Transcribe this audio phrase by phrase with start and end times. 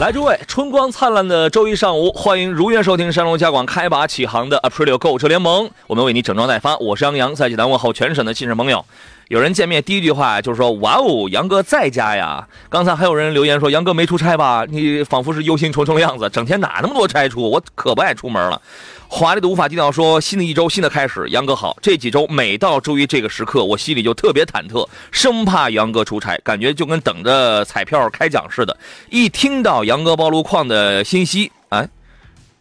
[0.00, 6.74] 来，诸位，春光灿烂的周一上午，欢迎如约收听山龙家广开拔启航的 Aprilio 购车联盟，我们为你整装待发。
[6.78, 8.82] 我是杨洋，在济南问候全省的亲人朋友。
[9.30, 14.66] 有人见面第一句话就是说：“哇哦，杨哥在家呀！”刚才还有人留言说：“杨哥没出差吧？
[14.68, 17.48] 你仿佛是忧心忡忡的样子，整天哪那么多差出？
[17.48, 18.60] 我可不爱出门了。”
[19.06, 21.78] 华丽的无法低调说：“新的一周，新的开始，杨哥好。
[21.80, 28.76] 这几周每到周一这个时刻，我心里就特别忐忑，生怕杨哥出差，感觉就跟等着彩票开奖似的。
[29.10, 31.88] 一听到杨哥暴露矿的信息，哎，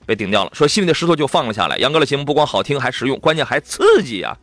[0.06, 1.78] 被顶掉了，说心里的石头就放了下来。
[1.78, 4.38] 杨哥的节目不光好听，还实用，关键还刺激呀！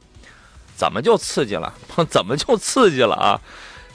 [0.76, 1.72] 怎么就刺激了？
[2.10, 3.40] 怎么就刺激了啊？”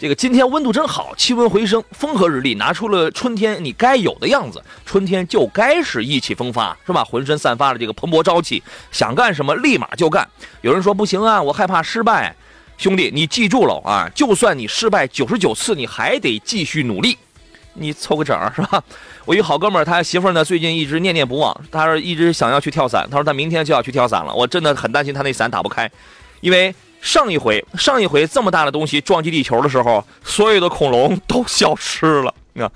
[0.02, 4.60] 这个今天温度真好，气温回升，风和日丽，拿出了春天你该有的样子。
[4.84, 7.04] 春天就该是意气风发，是吧？
[7.04, 10.28] 浑身散发了这个蓬勃朝气，想干什么立马就干。
[10.62, 12.36] 有人说不行啊，我害怕失败。
[12.80, 17.16] 兄弟，你记住了啊，就算你失败九十九次，你还得继续努力。
[17.76, 18.84] 你凑个整儿是吧？
[19.24, 24.34] 我一好哥们儿，他媳妇儿呢，最近一直念念不忘，他说一直想要去跳伞，他说他明天就要去跳伞了。
[24.34, 25.90] 我真的很担心他那伞打不开，
[26.42, 26.76] 因为。
[27.04, 32.32] 上一回，上一回这么大的东西撞击地球的时候，所有的恐龙都消失了。
[32.60, 32.70] 啊，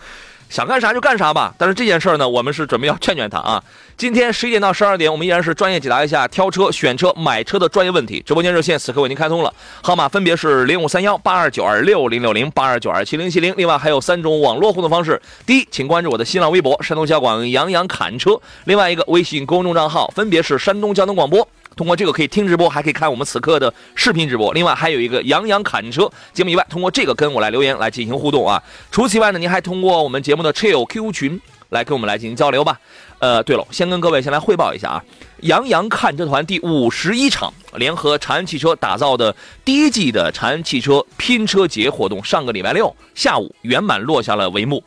[0.49, 1.53] 想干啥就干啥吧。
[1.59, 3.63] 但是这件事呢，我们是准备要劝劝他啊。
[3.95, 8.19] 今天十一点到十二点，我们依然是专业解答一下挑车、选车、买车的专业问题。
[8.25, 13.53] 直播间热线此刻为您开通了，号码分别是零五三幺八二九二六零六零八二九二七零七零。
[13.55, 21.47] 另外还有三种网络互动方式：第一，请关注我的新浪微博山东交广杨洋侃车；另外一个微信公众账号分别是山东交通广播。
[21.75, 24.53] 通过这个可以听直播，还可以看我们此刻的视频直播。
[24.53, 28.61] 另外还有一个杨洋侃车节目以外，通过这个跟我来留言来进行互动啊。
[28.91, 32.79] 除此以外呢，您还通过我们节目的 Chill QQ 群来跟我们来进行交流吧。
[33.19, 35.03] 呃，对了，先跟各位先来汇报一下啊，
[35.41, 44.83] 杨洋看车团第五十一场联合长安汽车打造的第一季的长安汽车拼车节活动，上个礼拜六下午圆满落下了帷幕。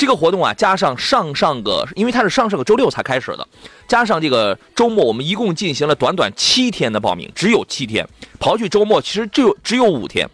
[0.00, 3.46] 这个活动啊，加上上上个，因为它是上上个周六才开始的，
[3.86, 10.26] 加上这个周末，我们一共进行了短短七天的报名，只有七天，刨去周末，其实只有只有五天，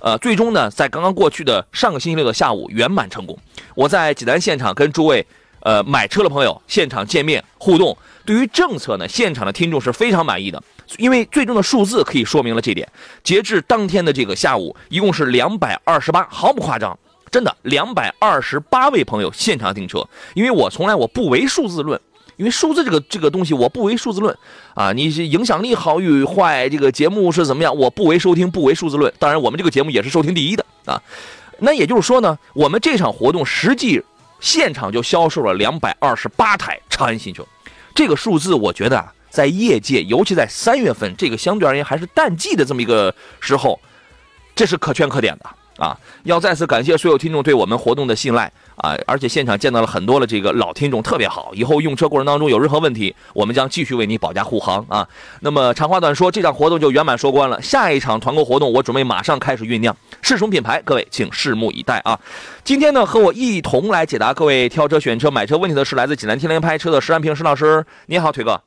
[0.00, 3.38] 呃，最终呢，在刚刚过去的上个星期六的下午圆满成功。
[3.76, 5.24] 我在济南现场跟诸位
[5.60, 7.96] 呃买车的朋友现场见面互动，
[8.26, 10.60] 对于政策呢，现场的听众是非常满意的，
[10.98, 12.88] 因为最终的数字可以说明了这点。
[13.22, 16.98] 截至当天的这个下午，一共是两百二十八，毫不夸张。
[17.34, 22.00] 真的，两百二十八位朋友现场订车，因为我从来我不为数字论，
[22.36, 24.38] 因为数字这个这个东西我不为数字论
[24.74, 29.12] 啊，你影响力好与坏，这个节目是怎么样，我不为收听，不为数字论。
[29.18, 31.02] 当然，我们这个节目也是收听第一的啊。
[31.58, 34.00] 那也就是说呢，我们这场活动实际
[34.38, 37.44] 现场就销售了两百二十八台长安新车，
[37.96, 43.80] 这个数字我觉得啊，在业界，尤其在三月份这个相对而言还是淡季的这么一个时候，
[44.54, 45.50] 这是可圈可点的。
[45.76, 48.96] 啊，要再次感谢所有听众对我们活动的信赖啊！
[49.06, 51.50] 而且现场见到了很多的这个老听众，特别好。
[51.52, 55.08] 以后用车过程当中有任何问题，我们将继续为你保驾护航啊！
[55.40, 57.60] 那么长话短说，这场活动就圆满收官了。
[57.60, 60.80] 下一场团购活动，我准备马上开始酝酿，是什么品牌？
[60.82, 62.20] 各位请拭目以待啊！
[62.62, 67.84] 今天呢，和我一同来解答各位挑车、选车、买车问题的是来自济南天联拍车的石安平石老师。
[68.06, 68.60] 你好，腿哥。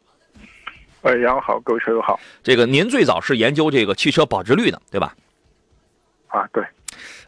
[1.03, 2.19] 哎，杨好，各位车友好。
[2.43, 5.15] 这个您最早是研究这个汽车保值率的，对吧？
[6.27, 6.61] 啊，对。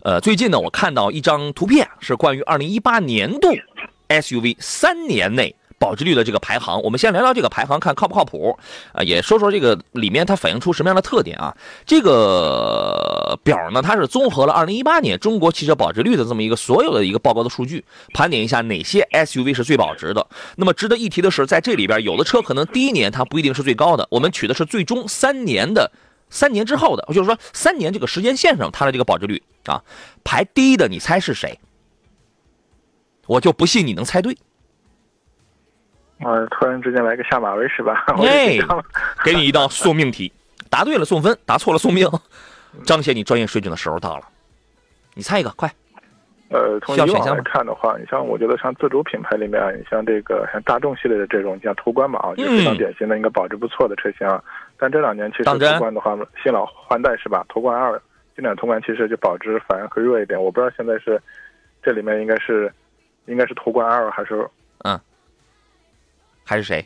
[0.02, 3.50] 呃，最近呢，我看到一张图片，是关于二零一八年度
[4.08, 6.82] SUV 三年内保值率的这个排行。
[6.84, 8.58] 我们先聊聊这个排行，看靠不靠谱
[8.94, 9.04] 啊？
[9.04, 11.54] 也说说这个里面它反映出什么样的特点啊？
[11.86, 20.26] 这个表呢，它是综合了二零一八年中国汽车保值率的这么一个所有的一个报告的数据，盘点一下哪些 SUV 是最保值的。
[20.56, 25.92] 那么值得一提的是，在这里边有的车可能第一年它不一定是最高的，我们取的是最终三年的。
[26.32, 29.84] 三年之后的，就是说三年这个时间线上，它的这个保值率啊，
[30.24, 31.60] 排第一的，你猜是谁？
[33.28, 34.36] 我就不信你能猜对。
[36.20, 38.04] 啊突然之间来个下马威是吧？
[38.20, 38.58] 哎，
[39.24, 40.34] 给你一道送命题，
[40.70, 42.10] 答对了送分，答错了送命，
[42.84, 44.24] 彰显你专业水准的时候到了。
[45.14, 45.72] 你猜一个，快。
[46.50, 54.44] 呃，从以往来看的话，你像我觉得像自主品牌里面啊，你像这个像大众系列的这种，像途观嘛啊，就非常嗯典型的一个保值不错的车型啊。
[54.78, 57.46] 但这两年其实途观的话，新老换代是吧？
[57.50, 58.02] 途观二
[58.40, 60.42] 经典途观其实就保值反而会弱一点。
[60.42, 61.22] 我不知道现在是
[61.84, 62.72] 这里面应该是
[63.26, 64.48] 应该是途观 L 还是
[64.86, 64.98] 嗯
[66.46, 66.86] 还是谁？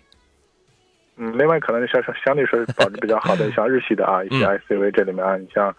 [1.15, 5.71] 嗯，另外可能像相相对说是保值比较好的， 像日系的啊，一些嗯 SUV 这里面啊，你像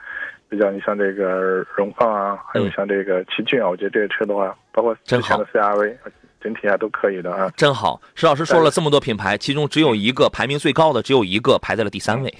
[0.48, 5.96] 比较你像这个荣放啊，还有嗯像这个奇骏啊，我觉得这些车的话，包括之真好前的 CRV，
[6.40, 7.50] 整体啊都可以的啊。
[7.56, 12.32] 真好，石老师说了这么多品牌，其中只有一个排名最高的，只有一个排在了第三位。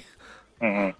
[0.60, 0.94] 嗯嗯，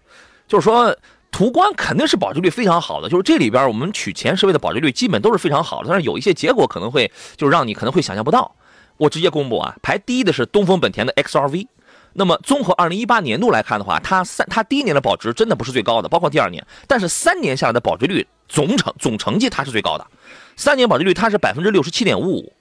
[0.49, 0.95] 就是说，
[1.35, 8.55] 途观肯定是保值率非常好的，就是这里边我们取前十位的保值率基本都是非常好的，但是有一些结果可能会就是让你可能会想象不到。
[8.99, 11.67] 我直接公布啊，排第一的是东风本田的 XRV。
[12.13, 20.07] 那么综合二零一八年度来看的话，它三它第一年的保值真的不是最高的，包括第二年，但是三年下来的保值率总成总成绩它是最高的，
[20.55, 22.53] 三年保值率它是百分之六十七点五五。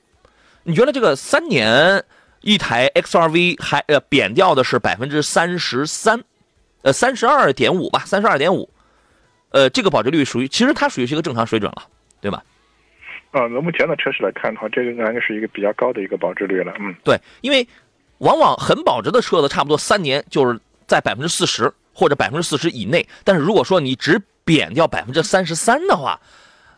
[0.64, 2.04] 你觉得这个三年
[2.42, 6.24] 一台 XRV 还呃贬掉的是百分之三十三，
[6.84, 8.70] 呃三十二点五吧，三十二点五，
[9.50, 11.84] 呃这个保值率属于其实它属于是一个正常水准了，
[12.22, 12.44] 对吧？
[13.32, 16.72] 啊，那目前的车市来看的话，这个应该是一个比较高的一个保值率了。
[16.80, 17.68] 嗯，对，因为
[18.20, 23.08] 往往很保值的车子，差不多三年就是在百分之四十或者百分之四十以内。
[23.24, 26.20] 但是如果说你只贬掉百分之三十三的话，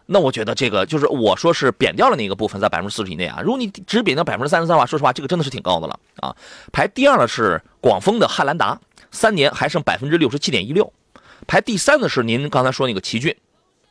[0.06, 3.42] 那我觉得这个就是我说是贬掉了那个部分在百分之四十以内啊。
[3.44, 6.34] 如果你只贬掉百分之三十三的话，说实话，这个真的是挺高的了啊。
[6.72, 8.80] 排第二的是广丰的汉兰达，
[9.16, 10.92] 三年还剩百分之六十七点一六。
[11.48, 13.36] 排第三的是您刚才说那个奇骏，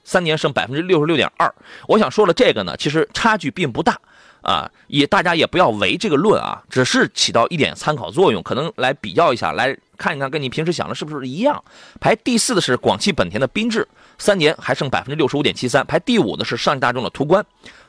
[0.04, 1.52] 三年剩百分之六十六点二。
[1.88, 3.98] 我想说了这个呢，其实差距并不大。
[4.42, 11.64] 啊，也大家也不要唯这个论啊，只是起到一点参考作用，可能来比较一下，来看一看跟你平时想的是不是一样。
[11.98, 13.88] 排第四的是广汽本田的缤智，
[14.18, 15.86] 三年还剩百分之六十五点七三。
[15.86, 17.42] 排第五的是上汽大众的途观，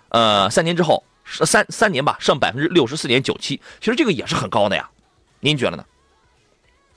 [0.08, 3.60] 呃，三年之后三三年吧，剩百分之六十四点九七。
[3.82, 4.90] 其实这个也是很高的呀，
[5.42, 5.84] 您觉得呢？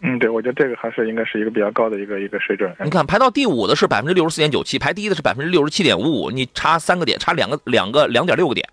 [0.01, 2.75] 嗯，对，我觉得这个还是应该是一个比较高的一个一个水准。
[2.85, 8.69] 你看排到第五的是百分之六十四点九七，排第一的是百分之六十七点五五，你差三个点，差两个两个两点六个点。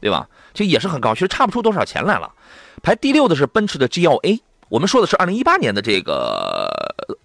[0.00, 0.28] 对吧？
[0.54, 2.32] 其实也是很高，其实差不出多少钱来了。
[2.84, 6.70] 排第六的是奔驰的 G L A，我们说的是二零一八年的这个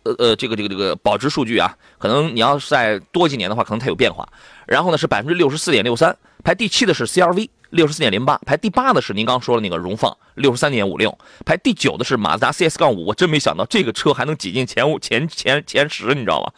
[0.02, 4.28] 呃呃这个这个这个保值数据啊，可能你要再多几年的话，可能它有变化。
[4.66, 16.52] 然后呢是百分之六十四点六三，排第七的是 C R V 六十四点零八，排第八的是您刚说的那个荣放六十三点五六，排第九的是马自达 C S 杠五，我真没想到这个车还能挤进前五前前前十，你知道吗？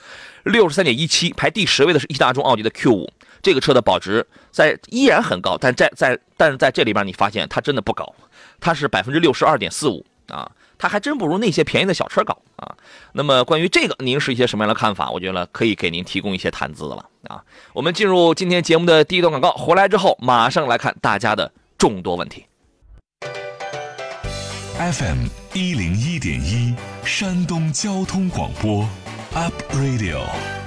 [0.43, 3.11] 六十三点一七，排第十位的是一汽大众奥迪的 Q 五。
[3.41, 8.13] 这个车的保值在依然很高，但在在但是在这里边你发现它真的不高，
[8.59, 12.75] 它是百分之六十二点四五啊，它还真不如那些便宜的小车高啊。
[13.13, 15.09] 那么关于这个，您是一些什么样的看法？
[15.09, 17.43] 我觉得可以给您提供一些谈资了啊。
[17.73, 22.45] 我们进入今天节目的第一段广告，回来之后马上来看大家的众多问题。
[24.77, 26.75] FM 一零一点一，
[27.05, 28.85] 山东交通广播
[29.33, 30.25] ，Up Radio。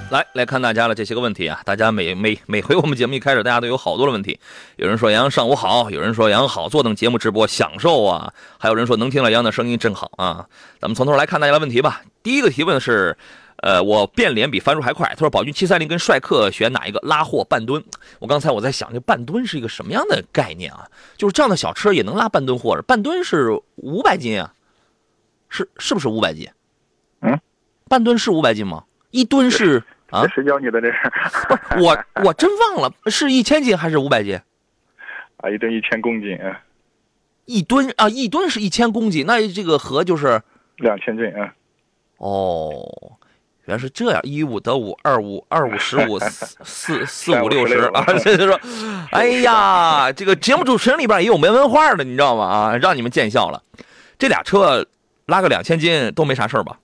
[0.09, 4.39] 来来看大家的这些个问题啊，大家每每每回我们节目一开始，大家都有好多的问题。
[4.77, 10.47] 有人说杨洋上午好，有人说杨洋好，坐等节目直播享受啊，还有人说能听到杨洋的声音真好啊。
[10.81, 12.01] 咱们从头来看大家的问题吧。
[12.23, 13.15] 第一个提问是，
[13.57, 15.07] 呃，我变脸比翻书还快。
[15.09, 17.83] 他说宝骏七三零跟帅克选哪一个拉货半吨？
[18.17, 20.87] 我刚才我在想，这半吨是一个什么样的概念啊？
[21.17, 22.81] 就是这样的小车也能拉半吨货？
[22.81, 24.51] 半吨是五百斤啊？
[25.49, 26.49] 是是不是五百斤？
[27.21, 27.39] 嗯，
[27.87, 28.85] 半吨是五百斤吗？
[29.11, 29.83] 一吨是？
[30.09, 30.97] 啊谁教你的这是？
[31.81, 34.39] 我我真忘了是一千斤还是五百斤？
[35.37, 36.61] 啊，一吨一千公斤，啊，
[37.45, 40.41] 一吨啊，一吨是一千公斤，那这个和就是
[40.77, 41.53] 两千斤，啊，
[42.17, 42.83] 哦，
[43.65, 48.59] 原来是这样，一五得五，二五二五十五， 四四四五六十啊，这就说，
[49.11, 52.43] 哎呀，这个节目主持人里边也有没文化的，你知道吗？
[52.45, 53.63] 啊，让你们见笑了。
[54.17, 54.85] 这俩车
[55.27, 56.77] 拉个两千斤都没啥事儿吧？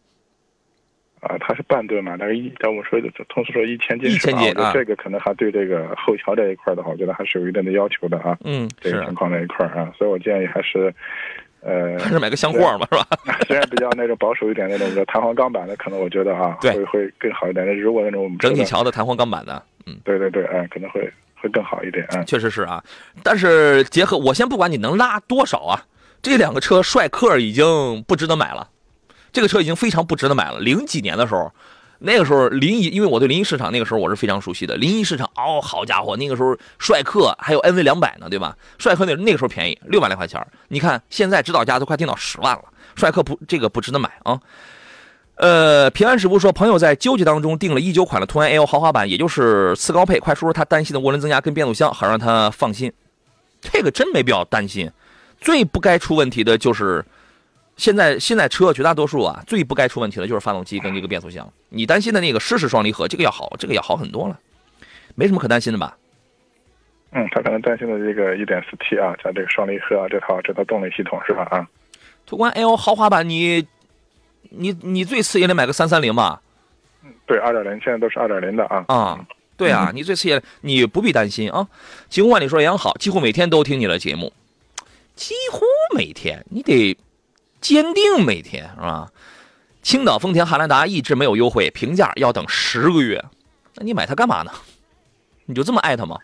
[1.28, 10.94] 啊，它是半吨嘛，大概一，但我说的通俗说一千斤一是吧，千斤啊我觉得这个可能还对这个后桥这一块的话，我觉得还是有一定的要求的啊，嗯，这个情况这一块啊，所以我建议还是，
[11.62, 13.08] 呃， 还是买个箱货嘛，是吧？
[13.48, 17.66] 虽然比较那种保守一点那种弹簧钢板的，可能我觉得啊，对会会更好一点。
[17.80, 19.96] 如果那种整体桥的弹簧钢板的，嗯。
[20.04, 21.02] 对对对，嗯，可能会
[21.36, 22.24] 会更好一点，嗯。
[22.26, 22.84] 确实是啊，
[23.24, 25.82] 但是结合我先不管你能拉多少啊，
[26.22, 27.66] 这两个车帅克已经
[28.08, 28.68] 不值得买了，
[29.36, 30.60] 这个车已经非常不值得买了。
[30.62, 31.52] 零几年的时候，
[32.00, 38.56] 那个时候临沂，因为我对临沂市场那个时候我是非常熟悉的，临沂市场哦，好家伙，那个时候帅克还有 NV 两百呢，对吧？
[38.78, 42.64] 帅克那那个时候便宜六万来块钱，你看现在指导价都快定到十万了，
[42.96, 44.40] 帅克不这个不值得买啊。
[45.36, 52.90] 呃，平安师傅说，朋友在纠结当中订了一九款的途安 L 豪华版，也就是次高配，快说说他担心的涡轮增压跟变速箱，好让他放心。
[53.60, 54.90] 这个真没必要担心，
[55.42, 57.04] 最不该出问题的就是
[57.78, 61.52] 现在现在车绝大多数啊，最不该出问题的就是发动机跟这个变速箱。
[61.70, 64.40] 你担心的那个湿式双离合，这个要好，这个要好很多了，
[65.16, 65.98] 没什么可担心的吧？
[67.12, 71.44] 嗯，他可能担心的这个 1.4T 啊，加这个双离合啊，这套这套动力系统是吧？
[71.52, 71.68] 啊，
[72.26, 73.66] 途观 L 豪华版，你
[74.50, 76.42] 你你最次也得买个三三零吧？
[77.26, 78.86] 对，2.0现在都是2.0的啊。
[78.88, 79.26] 啊，
[79.58, 81.68] 对啊，你最次也你不必担心啊。
[82.10, 84.34] 晴空万里说杨好，几乎每天都听你的节目，
[85.16, 85.62] 几乎
[85.96, 86.98] 每天，你得
[87.66, 89.08] 坚定每天是吧？
[89.82, 93.26] 青岛丰田汉兰达一直没有优惠，平价要等十个月，
[93.74, 94.52] 那你买它干嘛呢？
[95.48, 96.16] 你就这么爱它吗？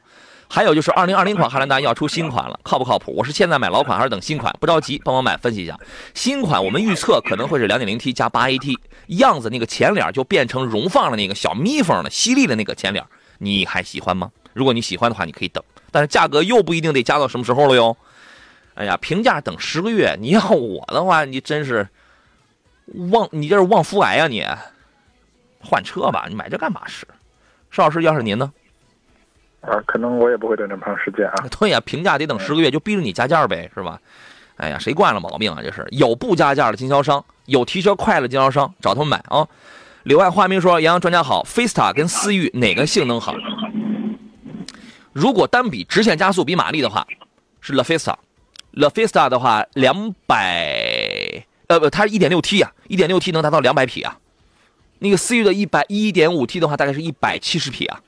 [0.48, 3.12] 还有就是二零二零款汉兰达要出新款了，靠不靠谱？
[3.17, 4.55] 我是现在买老款还是等新款？
[4.60, 5.75] 不着急，帮我买分析一下。
[6.13, 13.03] 新款我们预测可能会是两点零 T 加八 AT，样子那个前脸就变成荣放的那个小蜜蜂的犀利的那个前脸，
[13.39, 14.29] 你还喜欢吗？
[14.53, 17.98] 如果你喜欢的话，你可以等，但是价格又不一定得加到什么时候了哟。
[18.81, 21.88] 哎呀，评价等十个月，你要我的话，你真是
[23.11, 24.43] 旺，你这是旺夫癌啊你！
[25.59, 27.05] 换车吧，你买这干嘛使？
[27.69, 28.51] 邵老师，要是您呢？
[29.61, 31.45] 啊，可能我也不会等这么长时间啊。
[31.59, 34.01] 对呀，评价得等十个月，就逼着你加价呗，是吧？
[34.55, 35.59] 哎呀，谁惯了毛病啊？
[35.61, 39.47] 这是有不加价的经销商，有提车快的经销商，找他们买啊。
[40.01, 43.35] 柳外花明说：“杨洋专家好，菲斯塔跟思域哪个性能好？
[45.13, 47.05] 如果单比直线加速比马力的话，
[47.59, 48.15] 是 La Fiesta。
[48.72, 54.18] La Fiesta 的话，两百呃不，它是一点六 T 啊，一点六 T 能达到两百匹啊。
[55.00, 58.01] 那个思域的一百一点五 T 的话，大概是一百七十匹啊。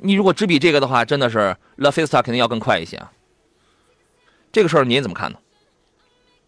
[0.00, 3.10] 你如果只比这个的话，真的是 La Fiesta 肯定要更快一些啊。
[4.52, 5.38] 这个事儿您怎么看呢？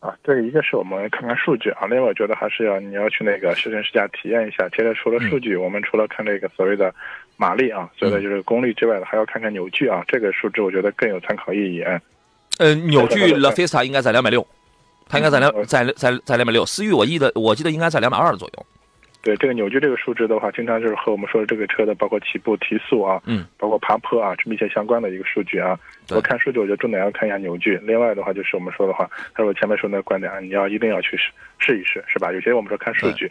[0.01, 4.69] 啊，这个一个是我们看看数据啊，另外我觉得还是要你要去那个试乘试驾体验一下。
[4.69, 6.95] 其实除了数据，我们除了看这个所谓的
[7.37, 10.05] 马力啊，所谓的就是功率之外的，还要看看扭矩啊。
[10.07, 11.83] 这个数值我觉得更有参考意义。
[11.83, 12.01] 嗯，
[12.59, 14.47] 呃，扭矩 La Fiesta 应该在两百六，
[15.09, 16.65] 它应该在两在在在两百六。
[16.65, 18.67] 思域我记得我记得应该在两百二左右。
[19.23, 25.77] 对这个扭矩这个数值的话，经常就是和我们说的这个车的包括起步、提速啊，嗯，包括爬坡啊，是密切相关的一个数据啊。
[26.11, 27.77] 我看数据，我觉得重点要看一下扭矩。
[27.83, 32.33] 另外的话，就是我们说的话，还是我前面说那个观点啊，你要一定要去试试一试，是吧？
[32.33, 33.29] 有些我们说看数据，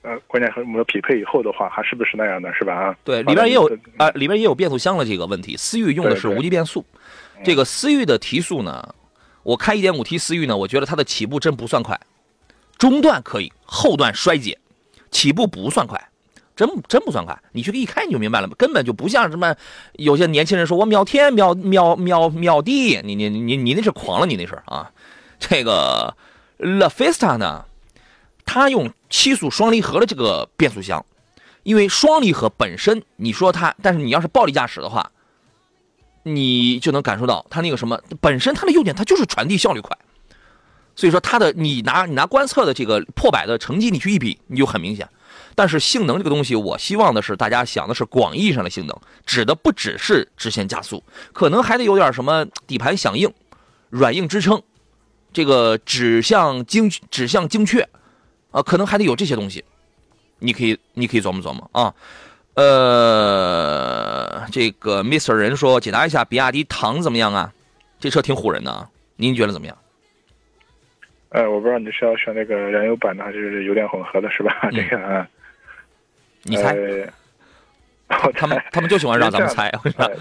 [0.00, 2.72] 呃，关键和我们说匹配以后的话，还是不是那样的，是吧？
[2.72, 5.54] 啊，对，里边也有啊，里边也有变速箱的这个问题。
[5.58, 6.82] 思域用的是无级变速，
[7.44, 8.94] 这个思域的提速呢，
[9.42, 11.98] 我开 1.5T 思域呢，我觉得它的起步真不算快，
[12.76, 14.58] 中段可以，后段衰竭。
[15.10, 16.10] 起步不算快，
[16.54, 17.34] 真真不算快。
[17.52, 19.56] 你去一开你就明白了，根本就不像什么
[19.94, 24.92] 有些年轻人说我秒天秒秒秒秒地，你你你你那是狂了，你那是啊。
[25.40, 26.14] 这个
[26.58, 27.64] La Fiesta 呢，
[28.44, 31.06] 它用七速双离合的这个变速箱，
[31.62, 35.10] 因为双离合本身你说它，但是你要是暴力驾驶的话，
[36.36, 39.96] 你就能感受到它那个什么本身它的优点，它就是传递效率快。
[40.94, 45.08] 所以说它的你拿你拿观测的这个破百的成绩你去一比，你就很明显。
[45.54, 53.32] 但是性能这个东西，我希望的是大家想的是广义上的性能，指的不只是直线加速，可能还得有点什么底盘响应、
[53.90, 54.62] 软硬支撑，
[55.32, 57.88] 这个指向精指向精确，
[58.50, 59.64] 啊，可能还得有这些东西。
[60.40, 61.94] 你可以你可以琢磨琢磨啊。
[62.60, 67.52] 呃，这个 Mr 人说解答一下比亚迪唐怎么样啊？
[68.00, 69.78] 这车挺唬人的啊，您觉得怎么样？
[71.28, 74.68] 呃，我不知道你是要选那个燃油版的还是油电混合的，是吧？
[74.74, 75.28] 这个啊，
[76.42, 76.74] 你猜？
[78.34, 79.70] 他们他们就喜欢让咱们猜。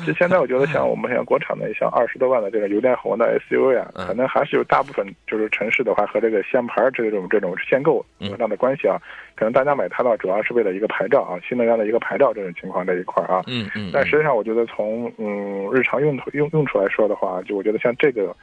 [0.06, 9.02] 就现在，我觉得像我们像国产的像二十多万的这个油电混的 SUV 啊，可能还是有大部分就是城市的话和这个限牌这种这种限购有这样的关系啊。
[9.36, 13.42] 可能大家买它的主要是为了一个牌照啊，新能源的一个牌照这种情况这一块啊。
[13.48, 13.90] 嗯嗯。
[13.94, 18.36] 但实际上，我觉得从嗯日常用途用用处来说的话，就我觉得像这个。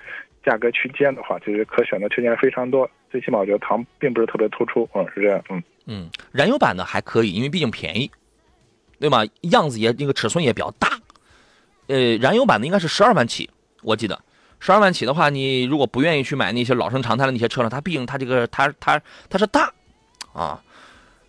[0.44, 8.10] 价格区间的话，其实可选的区间非常多，最起码我觉得唐并不是特别突出，嗯，是这样，嗯嗯，燃油版的还可以，因为毕竟便宜，
[8.98, 9.24] 对吗？
[9.42, 10.98] 样子也那个尺寸也比较大，
[11.88, 13.50] 呃，燃油版的应该是十二万起，
[13.82, 14.20] 我记得
[14.60, 19.72] 十二万起的话，你如果不愿意去买那些老生常谈的那些车了，它毕竟它这个它它它是大，
[20.32, 20.62] 啊，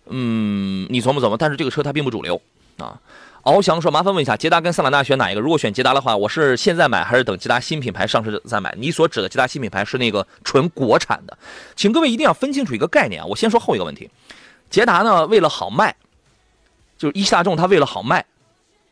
[0.06, 2.40] 嗯，你琢磨琢磨，但是这个车它并不主流，
[2.78, 3.00] 啊。
[3.46, 5.40] 翱翔说：“麻烦问一下，捷达跟桑塔纳选哪一个？
[5.40, 8.74] 如果选捷达的话，我是现在买还是等捷达新品牌上市再买？
[8.76, 11.38] 你所指的捷达新品牌是那个纯国产的，
[11.76, 13.24] 请各位一定要分清楚一个概念啊！
[13.24, 14.10] 我先说后一个问题，
[14.68, 15.94] 捷达呢为了好卖，
[16.98, 18.24] 就是一汽大众它为了好卖，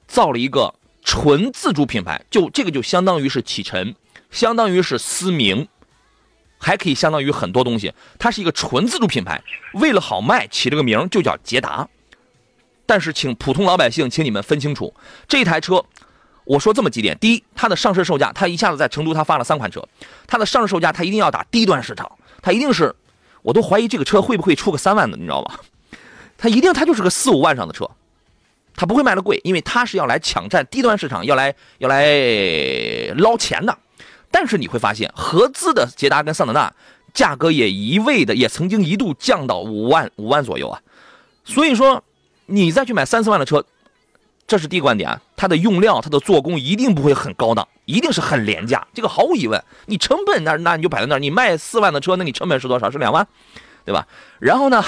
[0.07, 3.95] 造了一个纯自主品牌，就这个就相当于是启辰，
[4.31, 5.69] 相当于是思明，
[6.59, 7.93] 还可以相当于很多东西。
[8.19, 9.43] 它是一个纯自主品牌，
[9.75, 11.89] 为了好卖，起了个名就叫捷达。
[12.87, 14.95] 但是，请普通老百姓，请你们分清楚，
[15.27, 15.83] 这台车，
[16.45, 19.83] 我说这么几点：第一，它的上市售价，它一下子在成都它发了三款车，
[20.27, 22.95] 它的上市售价它一定要打低端市场，它一定是，
[23.41, 25.61] 我都怀疑这个车会不会出个三万的，你知道吧？
[26.37, 27.89] 它一定它就是个四五万上的车，
[28.77, 32.05] 它不会卖的贵，因为它是要来抢占低端市场，要来要来
[33.17, 33.79] 捞钱的。
[34.31, 36.75] 但是你会发现，合资的捷达跟桑塔纳
[37.13, 40.83] 价格也一味的，也曾经一度降到五万五万左右啊。
[41.45, 42.03] 所以说，
[42.47, 43.65] 你再去买三四万的车，
[44.47, 49.63] 这是第一个观点，它的用料、它的做工一定不会很高档，一定是很廉价，这个毫无疑问。
[49.87, 52.91] 你成本那那你就摆在那儿，你卖四万的车，那你成本是多少？
[52.91, 53.25] 是两万，
[53.85, 54.09] 对吧？
[54.41, 54.85] 然后呢？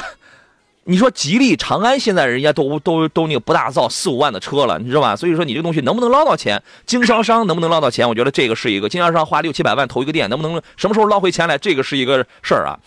[0.88, 5.16] 你说吉利、长安现在人家都都都那个不大造四五万的车了，你知道吧？
[5.16, 8.08] 所以说你这东西能不能捞到钱，经销商能不能捞到钱？
[8.08, 11.58] 我觉得这个是一个经销商花六七百万投一个店，能不能什么时候捞回钱来？
[11.58, 12.78] 这个是一个事儿啊。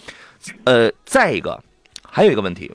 [0.63, 1.61] 呃，再一个，
[2.09, 2.71] 还有一个问题，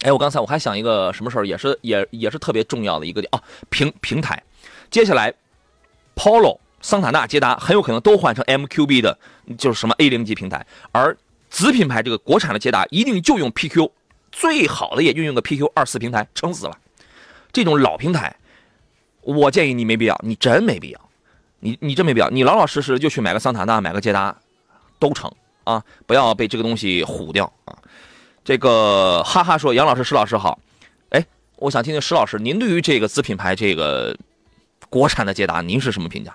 [0.00, 4.42] 哎，我刚才我还想一个什么事儿，也是也也是特别重要的一个点啊，平平台。
[4.90, 5.32] 接下来
[6.16, 9.16] ，Polo、桑塔纳、捷达很有可能都换成 MQB 的，
[9.56, 11.16] 就是什么 A 零级平台，而
[11.48, 13.88] 子品牌这个国产的捷达一定就用 PQ。
[14.32, 16.78] 最好的也运用个 PQ 二四平台撑死了，
[17.52, 18.36] 这种老平台，
[19.22, 21.00] 我建议你没必要，你真没必要，
[21.58, 24.36] 你你真没必要，你老老实实就去买个桑塔纳，买个捷达，
[24.98, 25.30] 都成
[25.64, 27.76] 啊，不要被这个东西唬掉啊。
[28.44, 30.58] 这个哈哈说杨老师石老师好，
[31.10, 31.24] 哎，
[31.56, 34.16] 我想听听石老师您对于这个子品牌这个
[34.88, 36.34] 国产的捷达您是什么评价？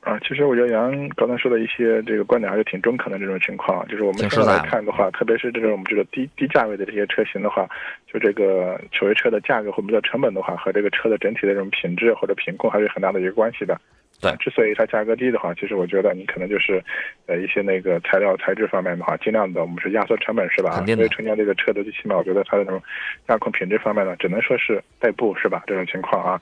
[0.00, 3.18] 啊，其实我觉得杨刚才说的一些这个观点还是挺中肯的。
[3.18, 7.68] 这种情况，就是我们现在来看的话，特别是这种我们这个低低价位的这些车型的话，
[8.06, 13.78] 就这个所谓车的价格或者叫成本的话，和这个车的整体的这种品质或者品控还是有很大的一个关系的。
[14.22, 16.82] 对，之所以它价格低的话，其实我觉得你可能就是，
[17.26, 20.76] 呃，一些那个材料材质方面的话，尽量的我们是压缩成本是吧？
[20.76, 21.04] 肯定的。
[21.04, 22.80] 所以成交这个车的最起码我觉得它的这种
[23.26, 25.64] 驾控品质方面呢，只能说是代步是吧？
[25.66, 26.40] 这种情况啊，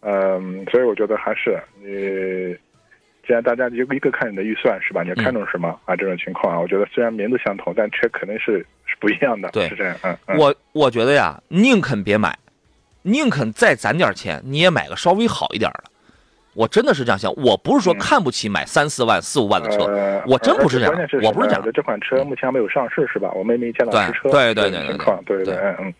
[0.00, 2.54] 嗯，所以我觉得还是你。
[3.26, 5.02] 既然大家一个一个看你的预算是吧？
[5.02, 5.94] 你要看中什么啊？
[5.94, 9.48] 这种情况啊，我觉得虽然名字相同，但车肯定是是不一样的。
[9.50, 9.96] 对，是这样。
[10.02, 12.36] 嗯，我我觉得呀，宁肯别买，
[13.02, 15.84] 宁肯再攒点钱，你也买个稍微好一点的。
[16.54, 19.84] 我真的是这样想，我不是说看不起买三四万、四五万的车，
[20.26, 20.92] 我真不是这样。
[21.22, 21.70] 我不是这样的。
[21.70, 23.30] 这款车目前还没有上市是吧？
[23.36, 24.28] 我们也没见到实车。
[24.30, 25.94] 对对对对对对嗯。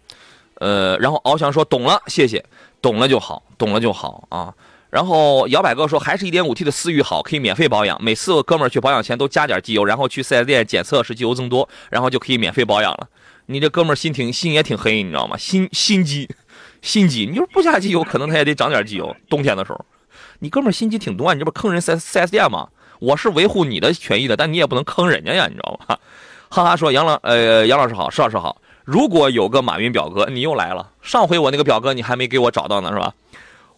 [0.56, 2.44] 呃，然后翱翔说懂了，谢谢，
[2.82, 4.52] 懂了就好，懂了就好啊。
[4.90, 7.96] 然后摇摆哥说，还是一点五 T 的思域好，可以免费保养。
[8.02, 13.08] 每次哥们儿去保养前都加点机油，然后去四 S 店检测是机油增多，然后就可以免费保养了。
[13.46, 15.36] 你这哥们儿心挺心也挺黑，你知道吗？
[15.36, 16.28] 心心机，
[16.82, 17.26] 心机。
[17.30, 19.14] 你说不加机油，可能他也得涨点机油。
[19.28, 19.84] 冬天的时候，
[20.40, 22.68] 你哥们儿心机挺多啊，你这不坑人四四 S 店吗？
[22.98, 25.96] 我是维护你的权益的，但你也不能坑人家呀，你知道吗？
[26.48, 28.60] 哈哈说杨老呃杨老师好，石老师好。
[28.84, 30.90] 如果有个马云表哥，你又来了。
[31.00, 33.14] 上回我那个表哥你还没给我找到呢，是吧？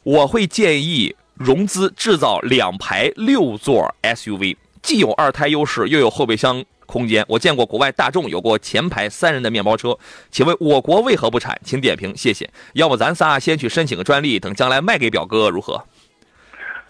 [0.02, 7.24] 我会建议融资制造两排六座 SUV，既有二胎优势，又有后备箱空间。
[7.28, 9.96] 我见过国外大众有过前排三人的面包车，
[10.30, 11.56] 请问我国为何不产？
[11.64, 12.50] 请点评，谢谢。
[12.74, 15.84] 要不咱仨先去申请个专利，等将来卖给表哥如何？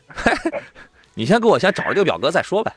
[1.14, 2.72] 你先给我先找着这个表哥再说呗。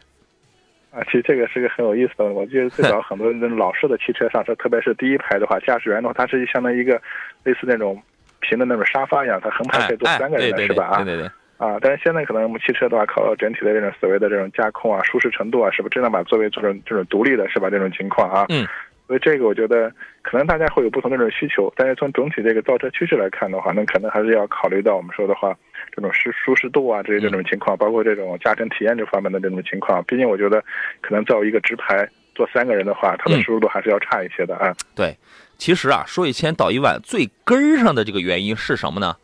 [0.91, 2.25] 啊，其实这个是个很有意思的。
[2.25, 7.01] 我记得最早 很多那种老式的汽车上车，特别是第一排的话，驾驶员的话，它是相当于一个
[7.43, 8.01] 类似那种。
[8.49, 10.85] 平的那种沙发一样，它横排可以坐三个人的是吧？
[10.85, 11.31] 啊，对对对。
[11.57, 17.69] 啊，但是现在可能我们汽车的话，靠整体的这种所谓的这种驾控啊、舒适程度啊，是不是真的把座位做成这种独立的，是吧？
[17.69, 18.45] 这种情况啊。
[18.49, 18.67] 嗯。
[19.07, 19.91] 所以这个我觉得
[20.23, 25.55] 可能大家会有不同的这种需求，但是从整体这个造车趋势来看的话，那可能还是要考虑到我们说的话，
[25.95, 30.03] 这种舒舒适度啊这些这种情况，包括这种驾乘体验这方面的这种情况。
[30.05, 30.59] 毕竟我觉得
[31.01, 34.73] 可能造一个直排坐三个人的话，它的舒适度还是要差一些的啊。
[34.95, 35.15] 对。
[35.57, 39.15] 其实啊，说一千道一万，最根上的这个原因是什么呢？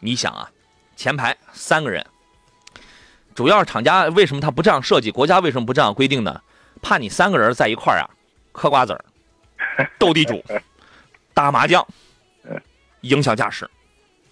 [0.00, 0.50] 你想啊，
[0.96, 2.04] 前排三个人，
[3.34, 5.10] 主要是厂家为什么他不这样设计？
[5.10, 6.40] 国家为什么不这样规定呢？
[6.82, 8.08] 怕你三个人在一块儿啊，
[8.52, 9.04] 嗑瓜子儿、
[9.98, 10.42] 斗地主、
[11.34, 11.86] 打麻将，
[13.02, 13.68] 影响驾驶，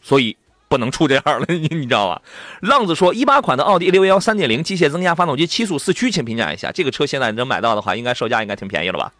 [0.00, 0.37] 所以
[0.68, 2.22] 不能出这样的，你你知道吧？
[2.61, 9.12] 浪子说，一八款的奥迪 A 六幺三点零机械增压发动机七速四驱，请评价一下，这个车现在能买到的话，应该售价应该挺便宜了吧？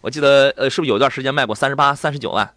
[0.00, 2.50] 我记得，呃，是不是有一段时间卖过三十八、三十九万，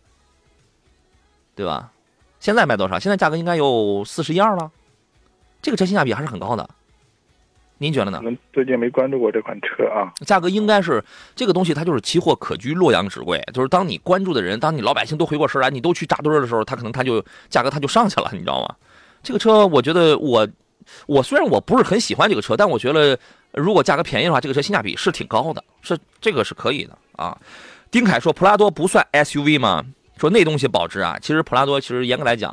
[1.56, 1.92] 对吧？
[2.40, 2.98] 现在卖多少？
[3.00, 4.72] 现在价格应该有四十一二了，
[5.62, 6.70] 这个车性价比还是很高的。
[7.78, 8.22] 您觉得呢？
[8.22, 10.14] 们最近没关注过这款车啊。
[10.26, 11.04] 价格应该是
[11.36, 13.44] 这个东西，它就是奇货可居，洛阳纸贵。
[13.54, 18.76] 就是当你关注的人，当你老百姓都回过神来，你都去扎堆的时候，它可能它就价格它就上去了，你知道吗？
[19.24, 20.48] 这个车，我觉得我
[21.08, 23.18] 我虽然我不是很喜欢这个车，但我觉得
[23.54, 27.38] 如果价格便宜的话，这个车性价比是挺高的，是这个是可以的啊。
[27.90, 29.86] 丁凯说普拉多不算 SUV 吗？
[30.18, 32.52] 说那东西保值啊，其实普拉多其实严格来讲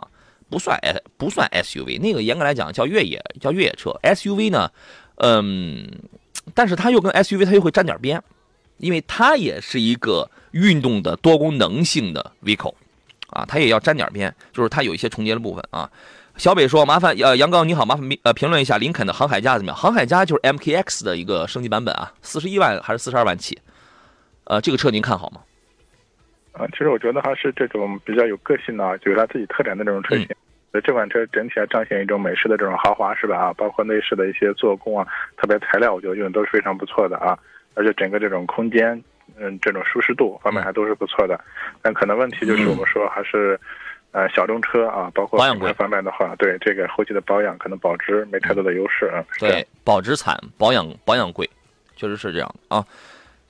[0.48, 3.90] 不算 S 不算 SUV，那个严格来讲叫越野叫越野车。
[4.02, 4.70] SUV 呢，
[5.16, 5.87] 嗯，
[6.54, 8.22] 但是它又跟 SUV 它又会沾点边，
[8.78, 12.74] 因为它也是一个运动的多功能性的 vehicle
[13.28, 15.88] 啊，它也要沾点边，就是它有一些重叠的部分啊。
[16.38, 19.77] 小北说：“麻烦呃，杨刚你好，麻烦评呃评论一下林肯的航海家怎么样？
[19.77, 23.59] 航海家就是 MKX 的一个升级版本啊，四十一万还是四十二万起？
[24.44, 25.40] 呃，这个车您看好吗？
[26.53, 30.29] 啊，其实我觉得还是这种比较有个性的，啊有它自己特点的这种车型。
[30.70, 33.37] 所以这款车整体来彰显一种美式的这种豪华，是吧？
[33.37, 35.05] 啊，包括内饰的一些做工啊，
[35.37, 37.37] 特别材料，我觉得用的都是非常不错的啊。
[37.74, 39.03] 而且整个这种空间，
[39.37, 41.40] 嗯，这种舒适度方面还都是不错的。
[41.83, 43.59] 但可能问题就是我们说还是。”
[44.12, 49.23] 呃，小众车啊，包括保养贵方面的话，对这个后期的保养可能保值没太多的优势啊。
[49.38, 51.49] 对，保值惨，保养保养贵，
[51.94, 52.85] 确实是这样啊。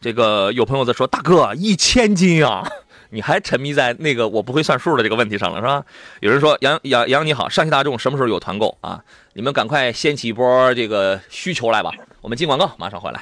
[0.01, 2.69] 这个有朋友在说，大哥一千斤啊，
[3.11, 5.85] 你还沉迷在那个我不会算数的这个问题上了是吧？
[6.21, 9.03] 有人说杨杨杨你好，上汽大众什么时候有团购啊？
[9.35, 11.93] 你们赶快掀起一波这个需求来吧。
[12.21, 13.21] 我们进广告，马上回来。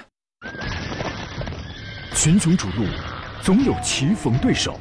[2.14, 2.86] 群雄逐鹿，
[3.42, 4.80] 总有棋逢对手。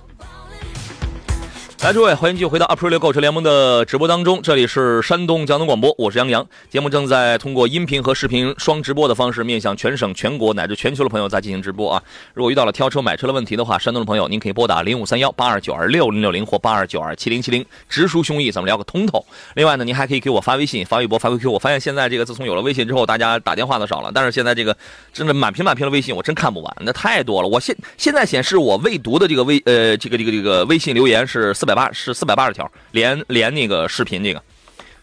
[1.83, 4.39] 来，诸位，欢迎继续回到 April 购车联盟的直播当中。
[4.43, 6.47] 这里是山东交通广播，我是杨洋。
[6.69, 12.03] 节目正在通过音频和视频双直播的方式，面向全省、全国乃至全球的朋友在进行直播啊。
[12.35, 19.25] 如果遇到了挑车、买车的问题的话，山东的朋友您可以拨打零五三幺八二九二六零六零或八二九二七零七零，直抒胸臆，咱们聊个通透。
[19.55, 21.51] 另外呢，您还可以给我发微信、发微博、发 QQ。
[21.51, 24.77] 我发现现在这个自从有了微信之后，大家打电话的少了，但是现在这个
[25.11, 27.47] 真的满屏满屏的微信，我真看不完，那太多了。
[27.47, 34.41] 我现现在显示我未读的这个微呃这个这个这个微信留言是四百八是四百八十条，连连那个视频这个，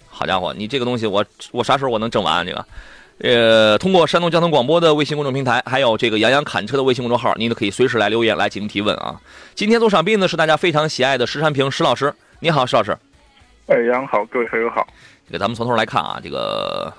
[0.09, 2.66] 好家伙，你这个东西我我啥时候我能整完这个？
[3.20, 9.20] 呃，通过山东交通广播的微信公众平台，还有这个杨洋侃车的微信公众号，您都可以随时来留言来进行提问啊。
[9.57, 12.96] 今天做场宾呢是大家非常喜爱的石山平石老师，你好，石老师。
[13.66, 14.87] 哎，杨好，各位朋友好。
[15.26, 16.92] 这个咱们从头来看啊，这个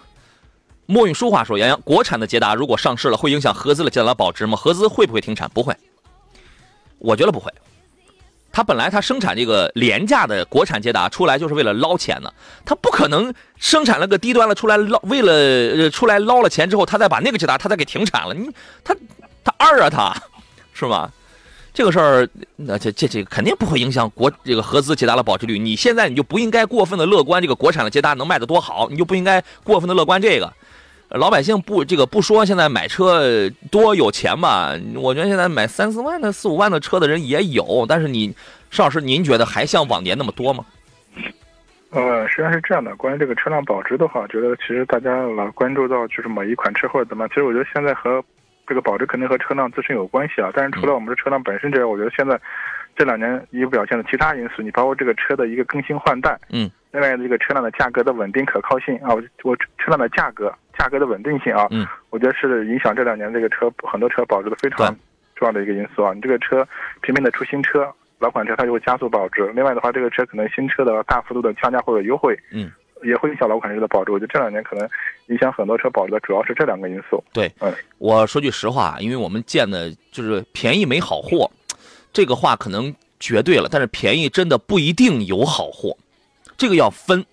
[0.87, 4.57] 墨韵书画说，杨洋，国产的捷达如果上市了，会影响合资的捷达保值吗？
[4.57, 5.49] 合资会不会停产？
[5.53, 5.73] 不会，
[6.97, 7.49] 我觉得不会。
[8.51, 12.33] 它本来它生产这个廉价的国产捷达出来就是为了捞钱的，
[12.65, 18.49] 它不可能生产了个低端的出来捞，为了呃出来捞了钱之后，他再把那个捷达他再给停产了，你
[18.83, 18.95] 他
[19.43, 20.15] 他二啊他，
[20.73, 21.11] 是吧？
[21.71, 25.57] 这个事儿那这这这肯定不会影响国这个合资捷达的保值率。
[25.59, 30.51] 你现在你就不应该过分的乐观这个国产的捷达能卖得多好，你就不应该过分的乐观这个。
[31.11, 34.77] 老百姓不这个不说，现在买车多有钱吧？
[34.95, 38.31] 我觉得现在买三四万的、四五万的车的人也有，但是你，
[38.69, 40.63] 邵老师，您觉得还像往年那么多吗？
[41.89, 42.95] 呃，实际上是这样的。
[42.95, 48.23] 关于这个车辆保值的话，我觉得其实大家老关注到就是某一款车或者怎么，其实我觉得现在和
[48.67, 50.51] 这个保值肯定和车辆自身有关系啊。
[50.53, 52.39] 但是除了我们的车辆本身之外，我觉得现在
[52.95, 60.53] 这两年一个表现的其他因素，你包括这个车的一个更新换代，嗯，另外这个车辆的价格的稳定可靠性啊，我我车辆的价格。
[60.79, 64.95] 价格的稳定性啊，嗯，我觉得是影响这两年这个车很多车保值的非常
[65.35, 66.13] 重要的一个因素啊。
[66.13, 66.65] 你这个车
[67.01, 67.85] 频频的出新车，
[68.17, 69.45] 老款车它就会加速保值。
[69.53, 72.71] 另外的话，这个车可能新车的大幅度的降价或者优惠，嗯，
[73.03, 74.11] 也会影响老款车的保值。
[74.13, 74.89] 我觉得这两年可能
[75.27, 77.21] 影响很多车保值的主要是这两个因素。
[77.33, 81.51] 对，嗯，我说句实话，因为我们见的就是便宜没好货，
[82.13, 83.67] 这个话可能绝对了。
[83.69, 85.97] 但是便宜真的不一定有好货，
[86.55, 87.25] 这个要分。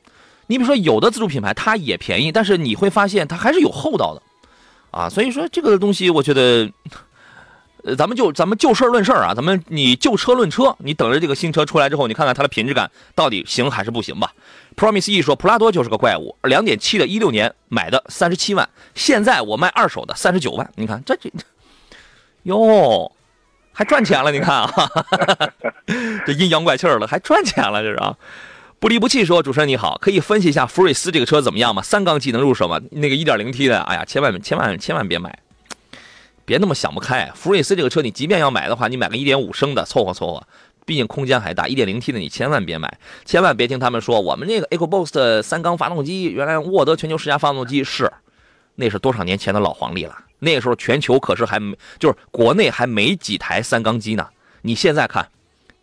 [0.46, 4.22] 你比如说，有的自主品牌它也便宜，但是你会发现它还是有厚道的，
[4.90, 6.70] 啊，所以说这个东西，我觉得，
[7.82, 14.32] 呃，咱们就咱们就事论事啊，咱们你就车论车，你等着这个新车出来之后，你看看它的品质感到底行还是不行吧。
[14.76, 21.30] Promise E 说，普拉多就是个怪物，两点七的，一六年买的三十七万，现在我卖二手的三十九万，你看这这，
[22.44, 23.10] 哟，
[23.72, 24.72] 还赚钱了，你看啊，
[26.26, 28.16] 这阴阳怪气了，还赚钱了，这是啊。
[28.78, 31.80] 不离不弃说：“主持人你好，可以分析一下福睿斯这个车怎么样吗？
[31.82, 32.78] 三缸机能入手吗？
[32.90, 35.38] 那个 1.0T 的，哎呀，千万千万千万别买，
[36.44, 37.32] 别那么想不开。
[37.34, 40.46] 福睿斯这个车，你即便要买的话，你买个1.5升的凑合凑合，
[40.84, 41.64] 毕竟空间还大。
[41.64, 48.12] 1.0T 的你千万别买，千万别听他们说我们那个 EcoBoost 三缸发动机，原来沃德全球十佳发动机是，
[48.74, 50.14] 那是多少年前的老黄历了。
[50.40, 54.28] 那个时候全球可是还没，就是国内还没几台三缸机呢。
[54.60, 55.30] 你现在看，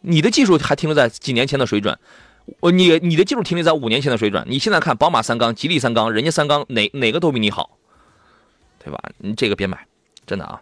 [0.02, 1.98] 你的技术还停留在几年前的水准，
[2.60, 4.44] 我你你的技术停留在五年前的水准。
[4.48, 7.78] 你现在看宝马三缸、吉利三缸，人家三缸哪哪个都比你好，
[8.84, 9.00] 对吧？
[9.18, 9.88] 你这个别买，
[10.26, 10.62] 真的啊。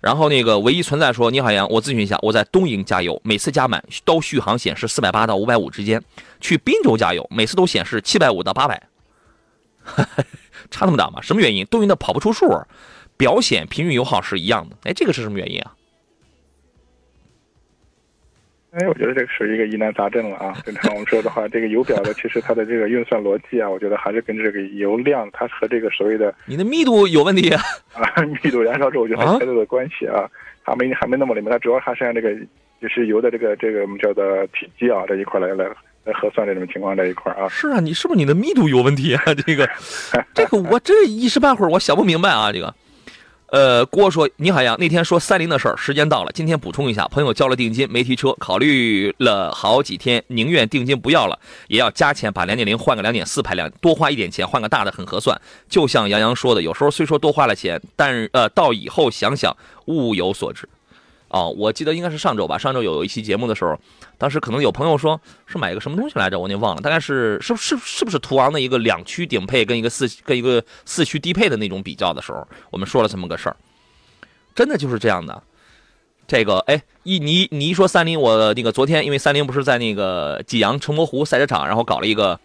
[0.00, 6.00] 然后那个唯一存在说你好杨，我咨询一下，我在东营加油，每次加满都续航显示四百八到五百五之间；
[6.40, 8.80] 去滨州加油，每次都显示七百五到八百，
[10.70, 11.20] 差那么大吗？
[11.20, 11.66] 什么原因？
[11.66, 12.46] 东营的跑不出数，
[13.16, 14.76] 表显平均油耗是一样的。
[14.84, 15.74] 哎，这个是什么原因啊？
[18.78, 20.54] 哎，我觉得这个属于一个疑难杂症了啊！
[20.64, 27.60] 正常我们说的话，这个油表的其实它的这个运算逻辑啊，我觉得还是跟这个油量，它和这个所谓的你的密度有问题 啊，
[28.44, 30.30] 密度燃烧之后我觉得还有太多的关系啊，
[30.62, 32.32] 还没还没那么里面，它主要还是按这个
[32.80, 35.64] 就是油的这个这个我们叫做体积啊这一块来来
[36.04, 37.48] 来核算这种情况这一块啊。
[37.48, 39.22] 是啊，你是不是你的密度有问题啊？
[39.46, 39.68] 这个
[40.32, 42.72] 这个我这一时半会儿我想不明白啊，这个。
[43.48, 55.40] 呃，郭说你好呀，那天说三菱的事儿，时间到了，今天补充一下，朋友交了定金没提车，考虑了好几天，宁愿定金不要了，也要加钱把两点零换个两点四排量，多花一点钱换个大的很合算。
[55.66, 59.56] 就像杨洋说的，有时候虽说多花了钱，但呃到以后想想
[59.86, 60.68] 物有所值。
[61.28, 63.78] 哦，我记得应该是上周吧，上周有一期节目的时候，
[64.16, 73.56] 当时可能有朋友说是买个什么东西来着，我给忘了，大概是是是是不是途昂的一个两驱顶配跟一个四跟一个四驱低配的那种比较的时候，我们说了这么个事儿，
[74.54, 75.42] 真的就是这样的。
[76.26, 82.40] 这个哎，一你你一说三菱，我那个昨天因为三菱不是在那个济阳成魔湖赛车场，然后搞了一个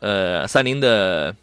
[0.00, 1.34] 呃三菱的。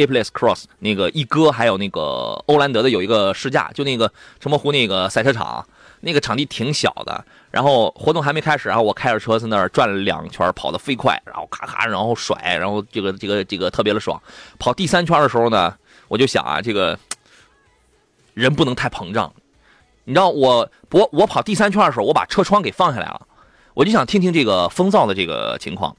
[0.00, 2.00] Apeless Cross 那个一哥，还有那个
[2.46, 4.10] 欧蓝德的有一个试驾，就那个
[4.40, 5.66] 什么湖那个赛车场，
[6.00, 7.24] 那个场地挺小的。
[7.50, 14.20] 然后活动还没开始，然后我开着车在那儿转了两圈，跑得飞快，然后咔咔，然后甩，然后这个这个这个特别的爽。
[14.58, 15.74] 跑第三圈的时候呢，
[16.08, 16.98] 我就想啊，这个
[18.34, 19.32] 人不能太膨胀。
[20.04, 23.26] 你知道我我我跑第三圈的时候，我把车窗给放下来了，
[23.74, 25.94] 我就想听听这个风噪的这个情况。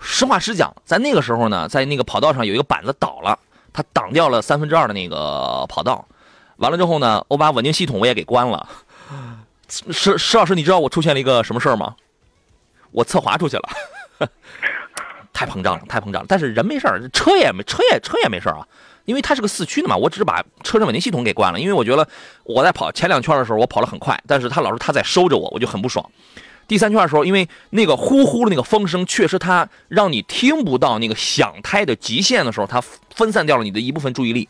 [0.00, 3.38] 实话实讲，在那个时候呢，在那个跑道上有一个板子倒了，
[3.72, 6.04] 它挡掉了三分之二的那个跑道。
[6.56, 8.68] 完了之后呢，我把稳定系统我也给关了。
[9.68, 11.94] 石石老师，你知道我出现了一个什么事儿吗？
[12.90, 13.68] 我侧滑出去了，
[15.32, 16.26] 太膨胀了，太膨胀了。
[16.28, 18.66] 但是人没事儿，车也没车也车也没事儿啊，
[19.04, 19.96] 因为它是个四驱的嘛。
[19.96, 22.08] 我只是把车身稳定系统给关了，因为我觉得
[22.42, 26.04] 我在跑前两圈的时候我跑得很快，但是他老是他在收着我，我就很不爽。
[26.70, 32.80] 第三圈的时候，因为那个呼呼的那个风声，确实它让你听不到那个响胎的极限的时候，它
[33.12, 34.48] 分散掉了你的一部分注意力。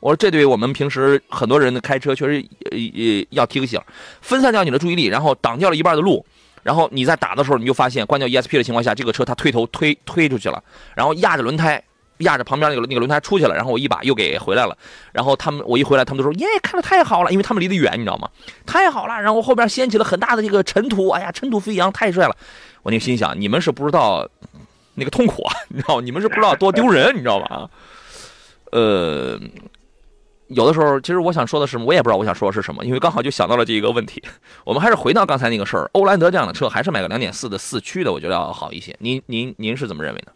[0.00, 2.76] 我说这对于我们平时很多人的开车确实呃
[3.30, 3.80] 要提个醒，
[4.20, 6.26] 分散掉你的注意力，然后挡掉了一半的路，
[6.64, 10.60] 然后你在打的时候，你就发现关掉 ESP 的情况下，这个车它推头推推出去了，
[10.96, 11.80] 然后压着轮胎。
[12.18, 14.76] 压着旁边那个那个轮胎出去了，然后我一把又给回来了。
[15.12, 18.28] 然后他们我一回来，他们都说耶，看的太好了，因为他们离得远，你知道吗？
[18.66, 19.20] 太好了。
[19.20, 22.36] 然后后边掀起了很大的这个尘土，哎呀，尘土飞扬，太帅了。
[22.82, 24.28] 我那心想，你们是不知道
[24.94, 26.02] 那个痛苦啊，你知道吗？
[26.02, 27.68] 你们是不知道多丢人，你知道吧？
[28.70, 29.38] 呃，
[30.48, 34.22] 有的时候，其实我想说的是，我也不知道我想说的是什么，因为刚好就想到了这一个问题。
[34.64, 38.94] 我们还是回到刚才那个事儿，欧蓝德这样的车，还是买个两点四的四驱的，我觉得要好一些。
[38.98, 40.32] 您您您是怎么认为呢？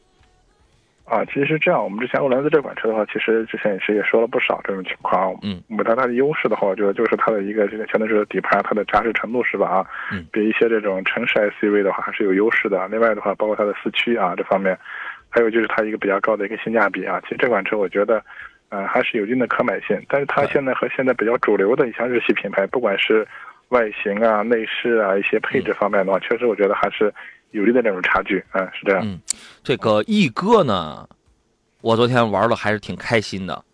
[1.09, 1.83] 啊，其实是这样。
[1.83, 5.35] 我们之前欧蓝德这款车的话，其实之前也是也说了不少这种情况。
[5.43, 9.67] 嗯，我它它的优势的话，我觉得就是它的一个这个相对是底盘，它的扎实程度是吧？
[9.67, 12.87] 啊，嗯，比一些这种城市 SUV 的话还是有优势的。
[12.89, 14.79] 另外的话，包括它的四驱啊这方面，
[15.31, 17.19] 还有就是它一个比较高的一个性价比啊。
[17.23, 18.23] 其实这款车我觉得，
[18.69, 19.99] 呃，还是有一定的可买性。
[20.09, 23.27] 但是它现在和现在比较主流的一些日系品牌，不管是
[23.71, 27.13] 外形啊、内饰啊一些配置方面的话，确实我觉得还是。
[27.51, 29.01] 有利的那种差距，嗯，是这样。
[29.05, 29.19] 嗯，
[29.63, 31.09] 这个翼哥呢，
[31.81, 33.65] 我昨天玩的还是挺开心的。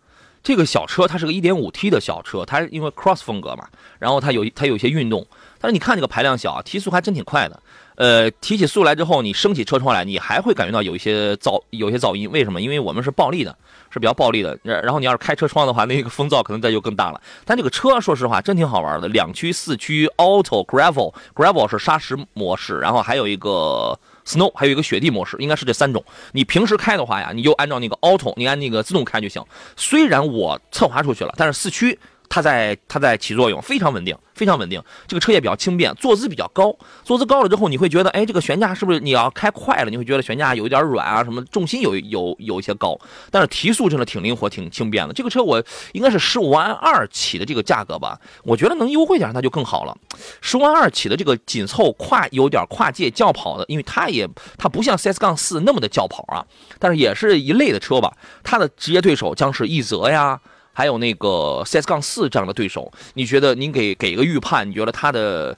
[0.43, 3.67] 这个小车它是个 1.5T 的小车，它因为 Cross 风格嘛，
[3.99, 5.27] 然后它有它有些运动，
[5.59, 7.63] 但是你看这个排量小，提速还真挺快的。
[7.97, 12.31] 呃，提起速来之后，你升起车窗来，你还会感觉到有一些噪，有些噪音。
[12.31, 12.61] 为什么？
[12.61, 13.57] 因为我们是暴力的，
[13.95, 14.59] 是比较暴力的。
[14.65, 17.21] 然后你要是开车窗的话，那个风噪可能再就更大了。
[17.47, 26.05] 但这个车说实话真挺好玩的，两驱、四驱、Auto、Gravel，Gravel 是砂石模式，然后还有一个 Snow，还有一个雪地模式，应该是这三种。
[26.33, 29.43] 你平时开的话呀，你就按照那个 Auto，你按那个自动开就行。
[29.77, 31.99] 虽然我侧滑出去了，但是四驱。
[32.35, 34.83] 它在它在起作用，非常稳定，非常稳定。
[35.07, 36.77] 这个车也比较轻便，坐姿比较高。
[37.05, 41.23] 坐姿高了之后，你会觉得，哎，这个悬架是不是你要开快了，你会觉得悬架有一点软啊？
[41.23, 42.99] 什么重心有有有一些高，
[43.31, 45.15] 但是提速真的挺灵活，挺轻便的。
[45.15, 48.19] 这个车我应该是十五万二起的这个价格吧？
[48.43, 49.97] 我觉得能优惠点那就更好了。
[50.41, 56.45] 十五万二起的这个紧凑跨有点跨界轿跑的，因为它也它不像 CS 杠四那么的轿跑啊，
[56.81, 58.13] 但是也是一类的车吧。
[58.43, 60.41] 它的职业对手将是奕泽呀。
[60.75, 64.69] 还有那个 CS 杠四这样的对手，你觉得您给给一个预判？
[64.69, 65.57] 你觉得他的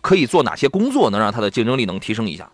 [0.00, 2.48] 可以做哪些工作，能让他的竞争力能提升一下？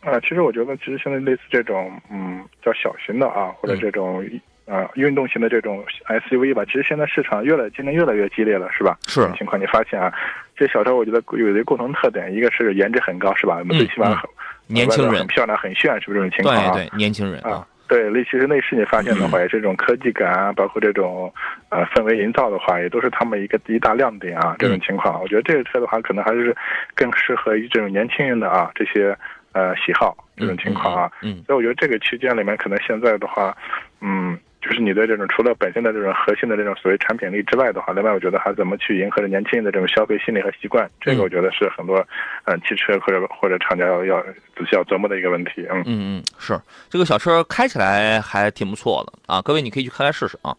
[0.00, 4.22] 啊，其实我觉得，其实现在类似这种，嗯，叫小型的啊，或者这种
[4.66, 8.98] 啊运动型的这种 SUV 吧，其实现在市场越来竞争越来越激烈了，是吧？
[9.06, 10.12] 是情况，你发现啊，
[10.54, 13.56] 这小车我觉得有一个共同特点，一个是颜值很高，是吧？
[13.56, 14.28] 我们最起码很
[14.66, 16.70] 年轻人很漂亮，很炫，是不是这种情况啊？
[16.72, 17.66] 对对，年轻人啊。
[17.86, 21.32] 对，其实内饰你发现的话，也是这种科技感啊，包括这种
[21.68, 24.56] 呃氛围营造的话，也都是他们一个一大亮点啊。
[24.58, 26.56] 这种情况，我觉得这个车的话，可能还是
[26.94, 29.16] 更适合于这种年轻人的啊这些
[29.52, 31.10] 呃喜好这种情况啊。
[31.22, 31.42] 嗯。
[31.46, 33.56] 所以我觉得这个区间里面，可能现在的话，
[34.00, 34.38] 嗯。
[34.64, 41.98] 就是你的这种除了本身的这种核心的这种所谓产品力之外的话，另外我觉得还怎么去迎合着年轻人的这种消费心理和习惯，这个我觉得是很多
[42.44, 44.22] 嗯汽车或者或者厂家要要
[44.56, 45.66] 仔细要琢磨的一个问题。
[45.70, 50.56] 嗯嗯嗯，是这个小车开起来还挺不错的啊，各位你可以去开开试试啊。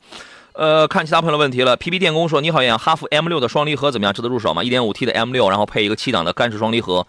[0.54, 1.76] 呃，看其他朋友的问题了。
[1.76, 4.14] P P 电工说：“你好，杨，哈弗 M 六的双离合怎么样？
[4.14, 4.64] 值得入手吗？
[4.64, 7.06] 一点五 T 的 M 六，然后配一个七档的干式双离合。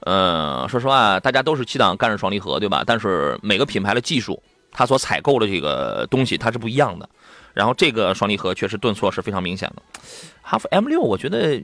[0.00, 2.84] 呃，说实话，大家都是七档干式双离合，对吧？
[2.86, 7.08] 但是每个品牌的技术。”它所采购的这个东西它是不一样的，
[7.54, 9.82] 然后这个双离合确实顿挫是非常明显的。
[10.42, 11.62] 哈弗 M 六，我觉得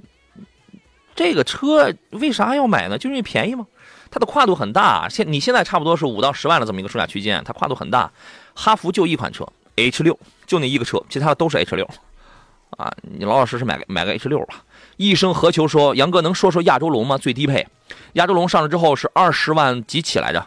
[1.14, 2.99] 这个车为啥要买呢？
[2.99, 3.66] 就是因为便宜吗？
[4.11, 8.11] 它的跨度很大，现你现在差不多是五到十万的这么一个售价区间，它跨度很大。
[8.55, 11.88] 哈弗就一款车 H 六，就那一个车，其他的都是 H 六
[12.77, 14.62] 啊，你老老实实买个买个 H 六吧。
[14.97, 17.19] 一生何求说，杨哥能说说亚洲龙吗？
[17.19, 17.66] 最低配，
[18.14, 20.47] 亚洲龙上市之后是二十万几起来着，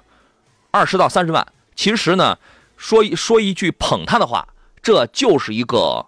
[0.71, 1.45] 二十到三十万。
[1.79, 2.37] 其实呢，
[2.75, 4.45] 说一说一句捧他的话，
[4.81, 6.05] 这就是一个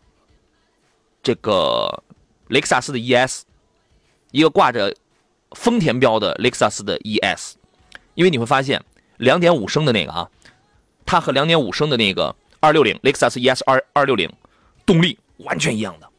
[1.24, 2.04] 这个
[2.50, 3.44] 雷克萨斯的 ES，
[4.32, 4.94] 一个挂着
[5.52, 7.54] 丰田标的雷克萨斯的 ES。
[8.16, 8.84] 因为你会发现，
[9.16, 10.30] 两点五升的那个啊，
[11.06, 14.30] 它和两点五升的那个二六零雷克萨斯 ES 二二六零
[14.86, 16.11] 动力完全一样的。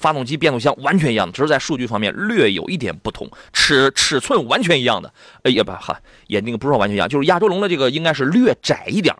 [0.00, 3.30] 发动机、变速箱完全一样的，只是在数据方面略有一点不同。
[3.52, 9.14] 尺尺寸完全一样的，哎呀不哈，也那个不是说完全一样，就是亚洲龙的这个应该是略窄一点，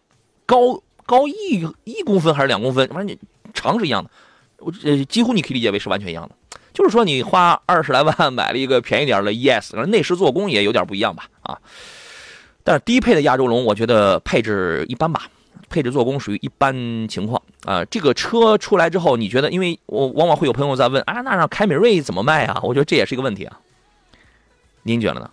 [0.47, 3.17] 高高一一公分还是两公分，反正
[3.53, 4.11] 长是一样的。
[4.57, 6.35] 我呃几乎你可以理解为是完全一样的，
[6.73, 11.59] 就是说你花二十来万 买了一个便宜点的 ES，内饰做工也有点不一样吧啊。
[12.65, 15.29] 但是低配的亚洲龙，我觉得配置一般吧。
[15.71, 16.75] 配置做工属于一般
[17.09, 17.83] 情况啊。
[17.87, 19.51] 这个车出来之后，你觉得？
[19.51, 22.61] 因为我往往会有朋友在问啊，那让凯美瑞怎么卖啊？
[22.63, 23.59] 我觉得这也是一个问题啊。
[24.83, 25.31] 您觉得呢？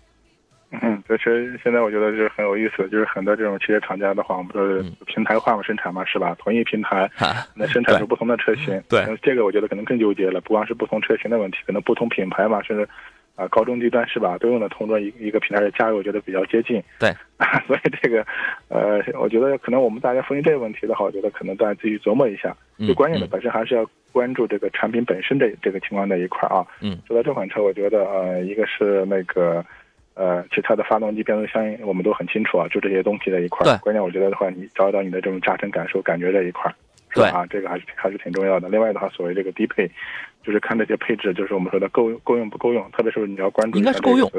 [0.81, 1.31] 嗯，这车
[1.63, 6.35] 现在我觉得是很有意思，就是很多这种汽车厂家的话，我们都是平台化嘛生产嘛，是吧？
[6.39, 7.09] 同一平台
[7.53, 8.81] 那生产出不同的车型。
[8.87, 12.87] 对，这个我觉得可能更纠结了，不光是不同车型的问题，可能不同品牌嘛，甚至。
[13.37, 14.35] 啊，高中低端是吧？
[14.39, 16.81] 都用的同桌一一个平台的价位，我觉得比较接近。
[16.99, 17.13] 对，
[17.67, 18.25] 所以这个，
[18.67, 22.53] 呃，我觉得可能我们大家分析这个问题的话，我觉得可能大家自己琢磨一下。
[22.79, 26.65] 最关键的本身还是要关注这个产品本身的这个情况那一块啊。
[26.81, 26.97] 嗯。
[27.07, 29.63] 说到这款车，我觉得呃，一个是那个，
[30.15, 33.63] 呃，其他的发动机、变速箱我们都很清楚啊，就这些东西的一块。
[33.63, 33.77] 对。
[33.77, 36.73] 关键我觉得的话，你找到你的这种驾乘感受、感觉这一块，
[37.13, 37.45] 是啊？
[37.47, 38.67] 这个还是还是挺重要的。
[38.67, 39.87] 另外的话，所谓这个低配。
[40.47, 44.31] 就是看那些配置，就是我们说的够够用不够用，特别是你要关注应该是够用。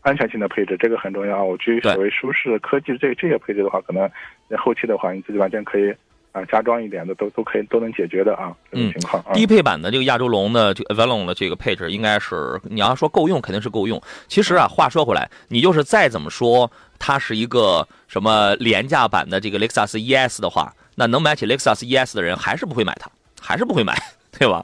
[0.00, 1.42] 安全性的配置，这个很重要啊。
[1.42, 4.10] 我至于所谓舒适科技这这些配置的话，可能
[4.58, 5.94] 后期的话你自己完全可以
[6.32, 8.54] 啊加装一点的，都都可以都能解决的啊。
[8.70, 9.22] 这种情况。
[9.34, 14.00] 低配版的这个亚洲龙的这个 Avalon 的这个配置，应该是你要说够用，肯定是够用。
[14.28, 23.94] 其实啊，话说回来，你就是再怎么说它是一个什么廉价版的这个 Lexus ES 的话，那能买起 Lexus ES 的人还是不会买它，还是不会买，
[24.38, 24.62] 对吧？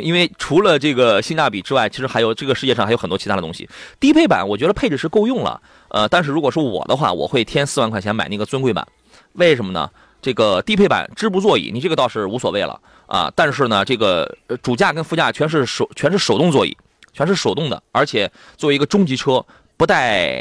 [0.00, 3.68] 因为除了这个性价比之外，其实还有这个世界上还有很多其他的东西。
[3.98, 8.86] 低配版我觉得配置是够用了，呃，但是如果是我的话，我会添四万块钱买那个尊贵版。
[9.34, 9.90] 为什么呢？
[10.22, 13.30] 这个低配版织布座椅，你这个倒是无所谓了啊。
[13.36, 16.74] 但是呢，这个主驾跟副驾全是手全是手动座椅，
[17.12, 19.44] 全是手动的，而且作为一个中级车，
[19.76, 20.40] 不带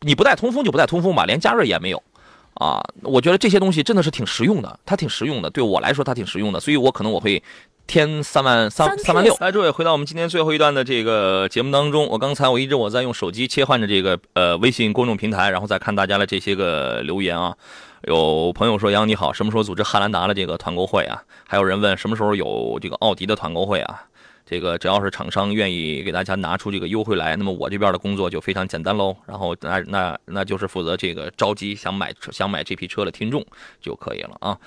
[0.00, 2.02] 你不带通风就不带通风吧，连加热也没有
[2.54, 2.82] 啊。
[3.02, 7.42] 我觉得这些东西真的是挺实用的，它挺实用的，对我来说它挺实用的，所以我可能我会。
[7.86, 12.08] 添三万三三万六，来，诸位回到我们今天最后一段的这个节目当中。
[12.08, 17.54] 我刚才我一直我在用手机切换着这个呃微信公众平台，然后再看大家的这些个留言啊。
[18.04, 21.22] 有朋友说杨你好，什么时候组织汉兰达的这个团购会啊？
[21.46, 24.02] 还有人问什么时候有这个奥迪的团购会啊？
[24.46, 29.16] 这个只要是厂商愿意给大家拿出这个优惠来，那么我这边的工作就非常简单喽。
[29.26, 33.44] 然后那那那就是负责这个着急想买想买这批车的听众
[33.80, 34.58] 就可以了啊。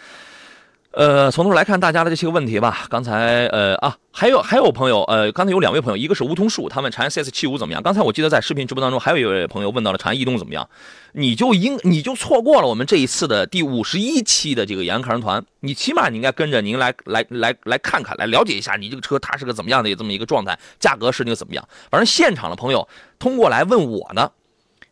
[0.98, 2.88] 呃，从头来看大家的这些问题吧。
[2.90, 7.84] 刚才呃啊，还有还有朋友呃，刚才有两位朋友，一个是梧桐树，他问长安 CS 七五怎么样？
[7.84, 10.68] 刚才我记得在视频直播当中还有一位朋友问到了长安逸动怎么样？
[11.12, 21.64] 你就应你就错过了我们这一次的第五十一期的这个杨看人团，你起码你应该跟着您来来来来看看，来了解一下你这个车它是个怎么样的这么一个状态，价格是那个怎么样？
[21.92, 22.88] 反正现场的朋友
[23.20, 24.32] 通过来问我呢，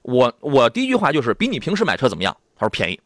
[0.03, 2.38] 我我第一句话就是比你平时买车怎么样？
[2.56, 2.99] 他说便宜，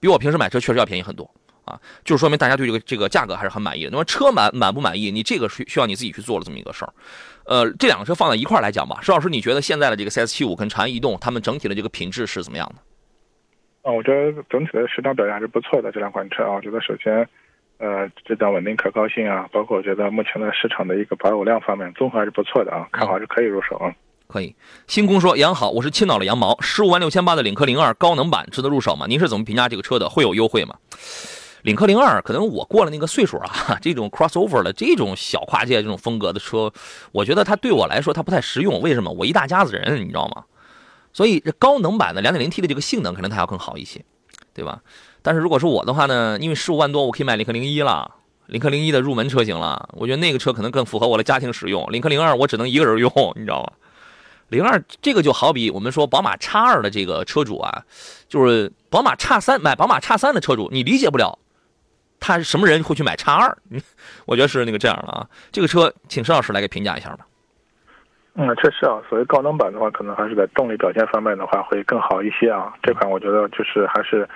[0.00, 1.28] 比我平时买车确实要便宜很多。
[1.64, 3.90] 啊，就是说明大家对这个这个价格还是很满意的。
[3.90, 6.92] 那么车满满不满意，你这个需需要你自己去做了这么一个事儿。
[7.46, 13.90] 呃，这两个车放在一块来讲吧，石老师，你觉得现在的这个 CS 七五跟长安逸动，它们整体的这个品质是怎么样的？
[13.90, 15.92] 啊，我觉得整体的市场表现还是不错的。
[15.92, 17.28] 这两款车啊，我觉得首先，
[17.76, 23.92] 呃，质量稳定可靠性啊，包括我觉得目前的市场的一个保有量方面，综合还是不错的啊，看好是可以入手啊。
[24.26, 24.56] 可以。
[24.86, 29.04] 星空说杨好，我是青岛的羊毛，十五万六千八的领克零二高能版值得入手吗？
[29.06, 30.08] 您是怎么评价这个车的？
[30.08, 30.74] 会有优惠吗？
[31.64, 36.70] 领克零二可能我过了那个岁数啊， 这种 crossover 的这种小跨界这种风格的车，
[37.10, 38.82] 我觉得它对我来说它不太实用。
[38.82, 39.10] 为什么？
[39.10, 40.44] 我一大家子人，你知道吗？
[41.14, 44.04] 所以这高能版的 2.0T 的这个性能可能它要更好一些，
[44.52, 44.82] 对吧？
[45.22, 48.10] 但是如果是我的话呢，因为十五万多我可以买领克零一了，
[48.44, 51.90] 领克零一的入门车型了，我觉得那个车可能更符合我的家庭使用。
[51.90, 53.72] 领克零二我只能一个人用，你知道吗？
[54.50, 57.84] 零二这个就好比我们说宝马叉二的这个车主啊，
[58.28, 61.38] 就是宝马叉三买宝马叉三的车主，你理解不了。
[62.26, 63.54] 他什么人会去买叉二？
[64.24, 65.28] 我觉得是那个这样的啊。
[65.52, 67.26] 这个车，请申老师来给评价一下吧。
[68.34, 72.72] 嗯，确实啊，所谓高能版的话，可能还是在动力表现方面的话会更好一些啊。
[72.82, 74.26] 这款我觉得就是还是，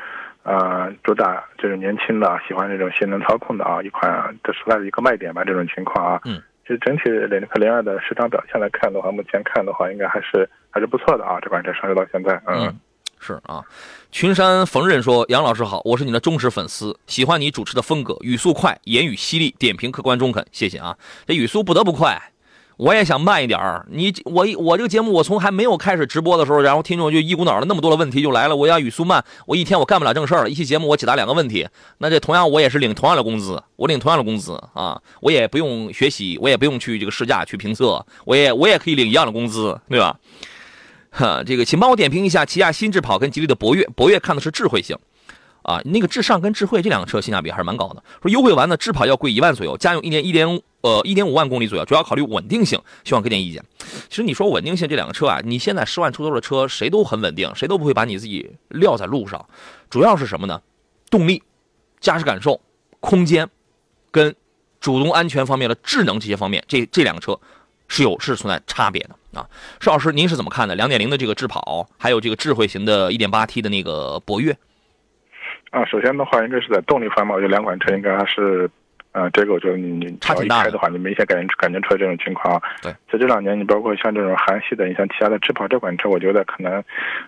[0.43, 5.43] 呃，主打就是年轻的喜欢这种性能操控的啊，一款这是它的一个卖点吧。
[5.43, 11.39] 这种情况啊，嗯，其实整体领克零二的市场表现来看的话，目前看的话应该还是还是不错的啊。
[11.41, 12.79] 这款车上市到现在，嗯。
[13.21, 13.63] 是啊，
[14.11, 20.97] 群山缝纫说：“杨老师好，我是你的忠实粉丝，喜欢你主持的风格，语速快，言语犀利，点评客观中肯，谢谢啊。
[21.27, 22.33] 这语速不得不快，
[22.77, 23.85] 我也想慢一点儿。
[23.91, 30.49] 你我我这个节目，我从还没有开始直播的时候，然后听众就一股脑的那么多的问题就来了，我要语速慢，我一天我干不了正事儿。
[30.49, 40.17] 一期节目我解答两个问题，那这同样我也是领同样的工资，我领同样的工资啊，我也不用学习，我也不用去这个试驾去评测，我也我也可以领一样的工资，对吧？”
[41.11, 43.85] 哈，这个，请帮我点评一下起亚新智跑跟吉利的博越。
[43.97, 44.97] 博越看的是智慧型，
[45.63, 48.03] 啊，那个智尚跟智慧这两个车性价比还是蛮高的。
[48.23, 50.47] 说优惠完呢，智跑要贵一万左右，家用一年一点
[50.83, 53.65] 呃一点五万公里左右，主要考虑稳定性，希望给点意见。
[54.09, 59.45] 其实你说稳定性这两个车啊，你现在十万出头的车谁都很稳定，谁都不会把你自己撂在路上。
[59.89, 60.61] 主要是什么呢？
[61.11, 61.43] 动力、
[62.01, 62.61] 驾驶感受、
[63.01, 63.49] 空间，
[64.11, 64.35] 跟
[64.79, 67.39] 主动安全方面的智能这些方面，这这两个车。
[67.89, 69.49] 是有是存在差别的啊，
[69.81, 70.75] 邵老师，您是怎么看的？
[70.75, 74.53] 两点零的这个智跑，还有这个智慧型的一点八 T 的那个博越
[75.71, 75.85] 啊。
[75.85, 78.69] 首先的话，应该是在动力方面，我觉得两款车应该还是，
[79.13, 82.61] 呃，这个我觉得你你差挺大的话，你明显感觉感觉出来这种情况。
[82.83, 86.83] 对，在这两年，你包括像这种韩系的，你像其他的智跑这款车，我觉得可能，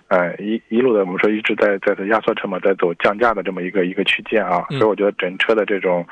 [0.08, 6.06] 呃，一一路的我们说一直在在压缩车嘛，在走降价的这么一个一个区间啊，所以我觉得整车的这种。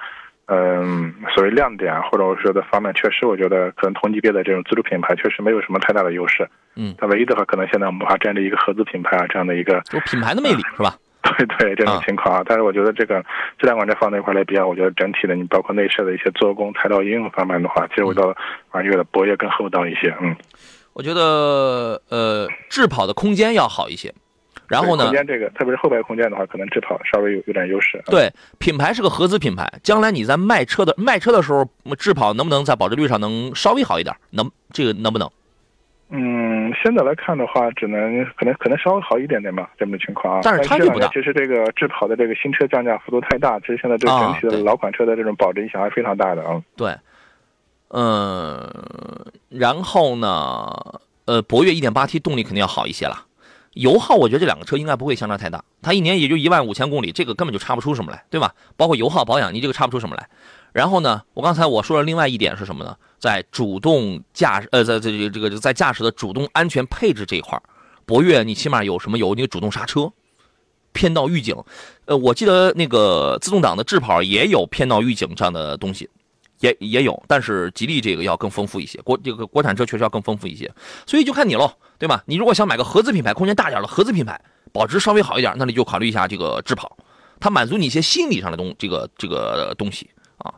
[0.50, 6.48] 嗯，所谓亮点或者我说的方面，确实我觉得可能同级别的这种自主品牌确实没有什么太大的优势。
[6.74, 10.96] 嗯，它唯一的话，可能现在我们还占着一个合资品牌啊这样的一个，有品牌的魅力是吧？
[11.36, 12.42] 对对，这种情况啊。
[12.46, 13.22] 但是我觉得这个
[13.58, 18.34] 这两款车放在一块来比较，我觉得整体的你包括内饰的一些做工、材料应用方面的话，其实我觉得
[18.70, 20.16] 啊，越的博越更厚道一些。
[20.22, 20.34] 嗯，
[20.94, 24.14] 我觉得呃，智跑的空间要好一些。
[24.68, 25.04] 然后呢？
[25.04, 28.02] 空间这个，特别是后排空间的话，可能智跑稍微有有点优势。
[28.06, 31.66] 对，品牌是个合资品牌，将来你在卖车的卖车的时候，
[31.98, 34.14] 智跑能不能在保值率上能稍微好一点？
[34.30, 35.30] 能，这个能不能？
[36.10, 40.40] 嗯，现在来看的话，只能可能可能稍微好一点点吧，这么情况啊。
[40.42, 41.06] 但是差距不大。
[41.08, 46.62] 其实这个智跑的这个新车降价幅度太大，其实现在对整体的老款车的这种保值影响还是非常大的啊。
[46.76, 46.94] 对，
[47.88, 48.66] 嗯，
[49.50, 50.74] 然后呢，
[51.26, 53.26] 呃，博越 1.8T 动力肯定要好一些了。
[53.78, 58.52] 油耗，我觉得这两个车应该不会相差太大，它一年也就一万五千公里，这个根本就差不出什么来，对吧？
[58.76, 60.28] 包括油耗保养，你这个差不出什么来。
[60.72, 62.96] 然后呢，我刚才我说了另外一点是什么呢？
[63.20, 67.60] 在主动驾驶，呃，在这这个在驾驶的主动安全配置这一块
[68.04, 70.12] 博越你起码有什么有那个主动刹车、
[70.92, 71.54] 偏道预警，
[72.06, 76.10] 呃，我记得那个自动挡的智跑也有偏道预警这样的东西。
[76.60, 80.68] 也也有，但是吉利这个要更丰富一些，国这个国产车确实要更丰富一些，
[81.06, 82.22] 所以就看你喽，对吧？
[82.26, 84.40] 你如果想买个合资品牌，空间大点的合资品牌，
[84.72, 86.96] 保值稍微好一点，那你就考虑一下这个智跑，
[87.40, 90.54] 它满足你一些心理上的东这个这个东西啊。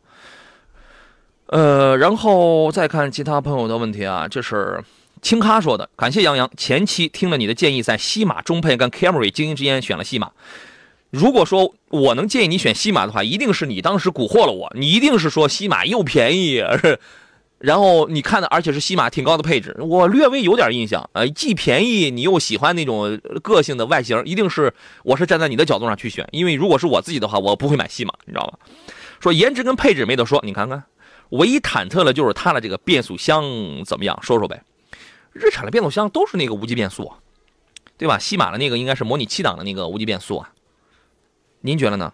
[1.46, 4.84] 呃，然后再看其他朋友的问题啊，这是
[5.22, 10.30] 青咖说的，感谢杨洋前期听了你的建议，在西马中配跟 Camry 精英之间选了西马。
[11.10, 16.62] 如果说我能建议你选西马的话，一定是你当时蛊惑了我，你一定是说西马又便宜，
[17.60, 24.72] 然后你看的，而且是西马挺高的配置，我略微有点印象，呃，既便宜你又喜欢那种个性的外形，一定是
[25.04, 28.58] 我是站在你的角度上去选，因为如果是我自己的话，我不会买西马，你知道吧？
[29.20, 30.82] 说颜值跟配置没得说，你看看，
[31.28, 33.44] 唯一忐忑的就是它的这个变速箱
[33.84, 34.62] 怎么样，说说呗。
[35.32, 37.12] 日产的变速箱都是那个无级变速，
[37.98, 38.18] 对吧？
[38.18, 40.50] 西马的那个应该是模拟七档的那个无级变速啊。
[41.60, 42.12] 您觉得呢？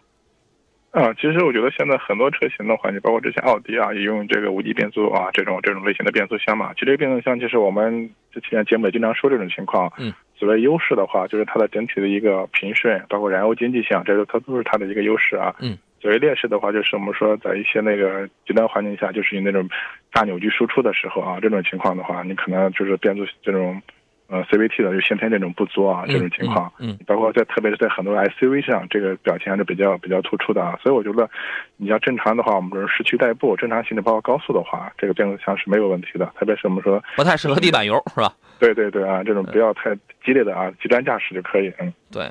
[0.96, 6.72] 啊，其实我觉得现在很多车型的话，你包括之前奥迪啊，也用这个无级变速啊，这种这种类型的变速箱嘛。
[6.72, 9.92] 其实这个变速箱，其实我们之前节目也经常说这种情况。
[9.98, 10.10] 嗯。
[10.38, 15.54] 所谓优势的话，就是它的整体的一个平顺，包括燃油经济性，这个它都是它的一个优势啊。
[15.60, 15.76] 嗯。
[16.00, 19.68] 所谓劣势的话，就是我们说在一些那个极端环境下，就是你那种
[20.10, 23.82] 大扭矩输出的时候啊，这种情况的话，你可能就是变速这种。
[24.28, 30.76] 呃，CVT 的就先天这种不足啊，这种情况，嗯，包括在特别是在很多 SUV 上，这个表现还是比较比较突出的啊。
[30.82, 31.28] 所以我觉得，
[31.76, 36.26] 你要正常的话，我们说市区代步，正常行驶包括高速的话，这个变速箱是没有问题的。
[36.38, 38.34] 特别是我们说不太适合地板油，是吧？
[38.58, 41.72] 对对对啊，这种不要太激烈的啊，极端驾驶就可以。
[41.78, 42.30] 嗯，对。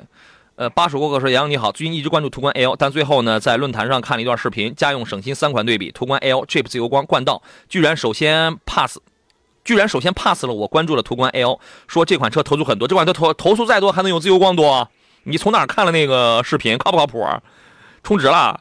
[0.56, 8.98] 呃，巴蜀过客说：“杨你好，最近一直关注途观 L，但最后呢，在论坛上看了一段视频，家用省心三款对比，途观 L、Jeep 自由光、冠道，居然首先 pass。”
[9.66, 11.58] 居然首先 pass 了我关注的途观 L，
[11.88, 14.88] 说这款车投诉很多，这款车投投诉再多还能有自由光多？
[15.24, 16.78] 你从哪儿看了那个视频？
[16.78, 17.42] 靠不靠谱啊？
[18.04, 18.60] 充值了？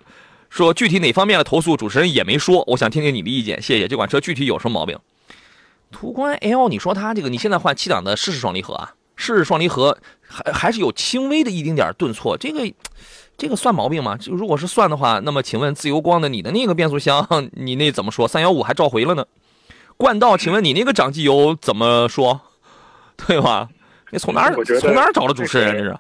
[0.49, 2.63] 说具体哪方面的投诉，主持人也没说。
[2.65, 3.87] 我想听听你的意见，谢谢。
[3.87, 4.97] 这款车具体有什么毛病？
[5.91, 9.95] 途观 L，你说它这个你现在换七档的湿式双离合啊，湿式双离合
[10.27, 12.67] 还还是有轻微的一丁点顿挫，这个
[13.37, 14.17] 这个算毛病吗？
[14.17, 18.27] 就如果是算的话，那么请问自由光的你的那个变速箱，你那怎么说？
[18.27, 19.23] 三幺五还召回了呢？
[19.97, 22.41] 冠道，请问你那个长机油怎么说？
[23.27, 23.69] 对吧？
[24.11, 25.71] 你从哪儿从哪儿找的主持人？
[25.71, 25.97] 这是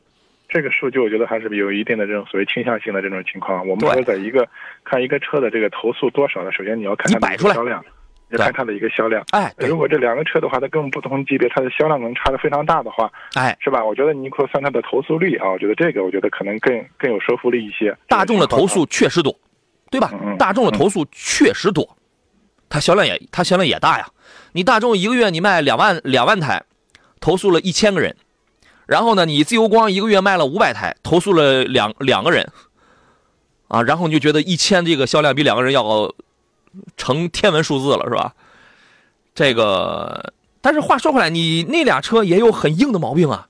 [0.47, 3.67] 这个数据，我觉得还是有一定的这种所谓倾向性的这种情况。
[3.67, 4.47] 我们说，在一个
[4.83, 6.51] 看一个车的这个投诉多少呢？
[6.51, 7.83] 首先你要看它的销量，
[8.29, 9.23] 要看它的一个销量。
[9.31, 13.83] 哎，如果这两个车的话，它根本不同级别，它的销量能差的非常大的话，哎，是吧？
[13.83, 15.49] 我觉得你可以算它的投诉率啊。
[15.49, 17.95] 我觉得这个，我觉得可能更更有说服力一些。
[18.07, 19.33] 大众的投诉确实多，
[19.89, 20.11] 对吧？
[20.37, 21.97] 大众的投诉确实多。
[22.75, 24.09] 它销量也，它销量也大呀。
[24.51, 26.61] 你大众一个月你卖两万两万台，
[27.21, 28.17] 投诉了一千个人，
[28.85, 32.51] 然后呢，你自由光一个月卖了五百台，投诉了两两个人，
[33.69, 36.13] 啊，然后你就觉得一千这个销量比两个人要
[36.97, 38.33] 成天文数字了，是吧？
[39.33, 43.47] 这个，但是话说回来，你那俩车也有很硬的毛病啊。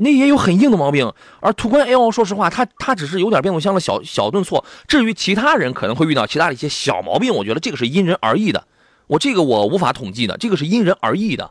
[0.00, 4.64] 那也有很硬的毛病，而途观 L 说实话，它它只是有点变速箱的小小顿挫。
[4.86, 8.64] 至于其他人可能会遇到其他的一些小毛病，我觉得这个是因人而异的。
[9.08, 11.50] 我这个我无法统计的，这个是因人而异的，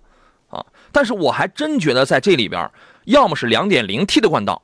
[0.49, 0.65] 啊。
[0.93, 2.71] 但是我还真觉得在这里边，
[3.03, 4.63] 要么是 2.0T 的冠道，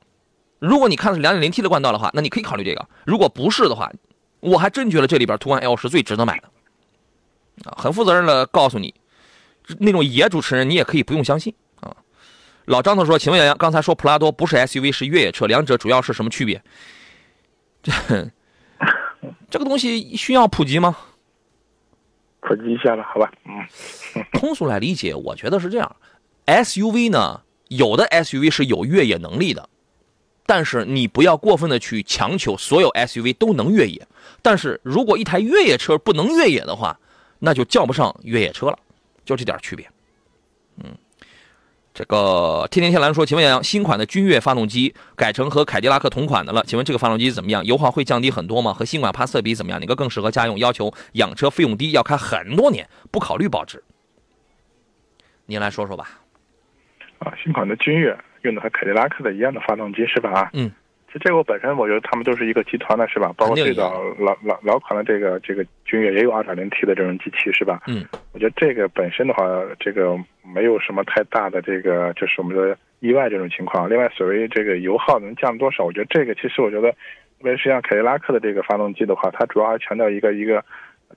[0.60, 2.88] 如果你看的是 2.0T 的冠道的话，那你可以考虑这个。
[3.04, 3.92] 如果不是的话，
[4.40, 6.48] 我还真觉得这里边途观 L 是最值得买的。
[7.68, 8.94] 啊，很负责任的告诉你，
[9.78, 11.52] 那种野主持人你也可以不用相信。
[12.66, 16.62] 老张头说：“请问杨洋，刚才说普拉多不是 SUV 是越野车，两者主要是什么区别？
[17.82, 17.92] 这
[19.50, 20.96] 这个东西需要普及吗？
[22.40, 23.30] 普及一下吧，好吧。
[23.44, 25.96] 嗯， 通俗来理解，我觉得是这样
[26.46, 29.68] ：SUV 呢，有的 SUV 是有越野能力的，
[30.46, 34.06] 但是你不要过分的去强求所有 SUV 都能越野。
[34.42, 36.98] 但是如果一台越野车不能越野的话，
[37.38, 38.78] 那就叫不上越野车了，
[39.24, 39.86] 就这点区别。
[41.94, 47.64] 嗯。”这个天天天蓝说，请问杨洋，新款的君越发动机改成和凯迪拉克同款的了，请问这个发动机怎么样？
[47.64, 48.72] 油耗会降低很多吗？
[48.72, 49.80] 和新款帕萨特比怎么样？
[49.80, 50.58] 哪个更适合家用？
[50.58, 53.82] 要求养车费用低，要开很多年，不考虑保值。
[55.46, 56.20] 您来说说吧。
[57.18, 60.50] 啊，新款的君越用的和凯迪拉克的一样的发动机是吧？
[60.52, 60.70] 嗯。
[61.20, 63.32] 这个我本身我觉得他们都是一个集团的，是吧？
[63.36, 67.82] 包括最早老老老款的这个这个君越也有 2.0T 的这种机器，是吧？
[67.86, 69.44] 嗯，我觉得这个本身的话，
[69.78, 73.88] 这个没有什么太大的这个就是我们的意外这种情况。
[73.88, 76.96] 另外，所谓这个油耗能降多少，我觉得这个其实我觉得，特
[77.44, 80.64] 别是像凯迪拉克的这个发动机的话，它主要还强调一个一个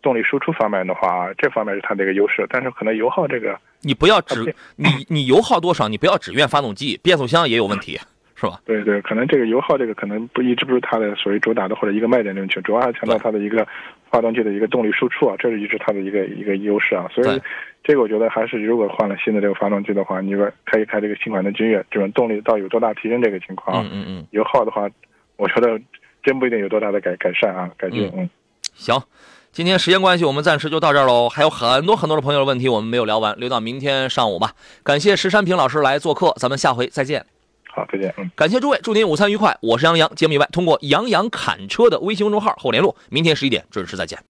[0.02, 2.46] 动力输出方面的话，这方面是它的一个优势。
[2.50, 8.00] 但是可能油耗这个，你不要只你你油耗多少，你不要只怨发动机，变速箱也有问题。
[8.40, 8.60] 是吧？
[8.66, 13.68] 对对，可能这个油耗这个可能不一直不是它的所谓主打的或者一个卖点这种主要还强调它的一个
[14.12, 17.10] 发动机的一个动力输出啊，这是一直它的一个一个优势啊。
[17.12, 17.42] 所以
[17.84, 23.84] 这个我觉得还是如果换了新的这个发动机的话，你说开一开这个新款的君越，这种动力到底有多大提升这个情况？
[23.86, 24.28] 嗯嗯嗯。
[24.30, 24.88] 油耗的话，
[25.38, 25.80] 我觉得
[26.22, 28.08] 真不一定有多大的改改善啊，改进。
[28.16, 28.30] 嗯。
[28.76, 28.96] 行，
[29.52, 31.28] 今天时间关系，我们暂时就到这儿喽。
[31.28, 34.52] 还有很多很多的朋友的问题我们没有聊完，留到明天上午吧。
[34.84, 37.26] 感谢石山平老师来做客，咱们下回再见。
[37.78, 38.12] 好，再见。
[38.36, 39.56] 感谢诸位，祝您午餐愉快。
[39.62, 42.96] 我是杨洋，节目以外通过“杨洋侃车”的微信公众号后联络。
[43.10, 44.18] 明天十一点准时再见。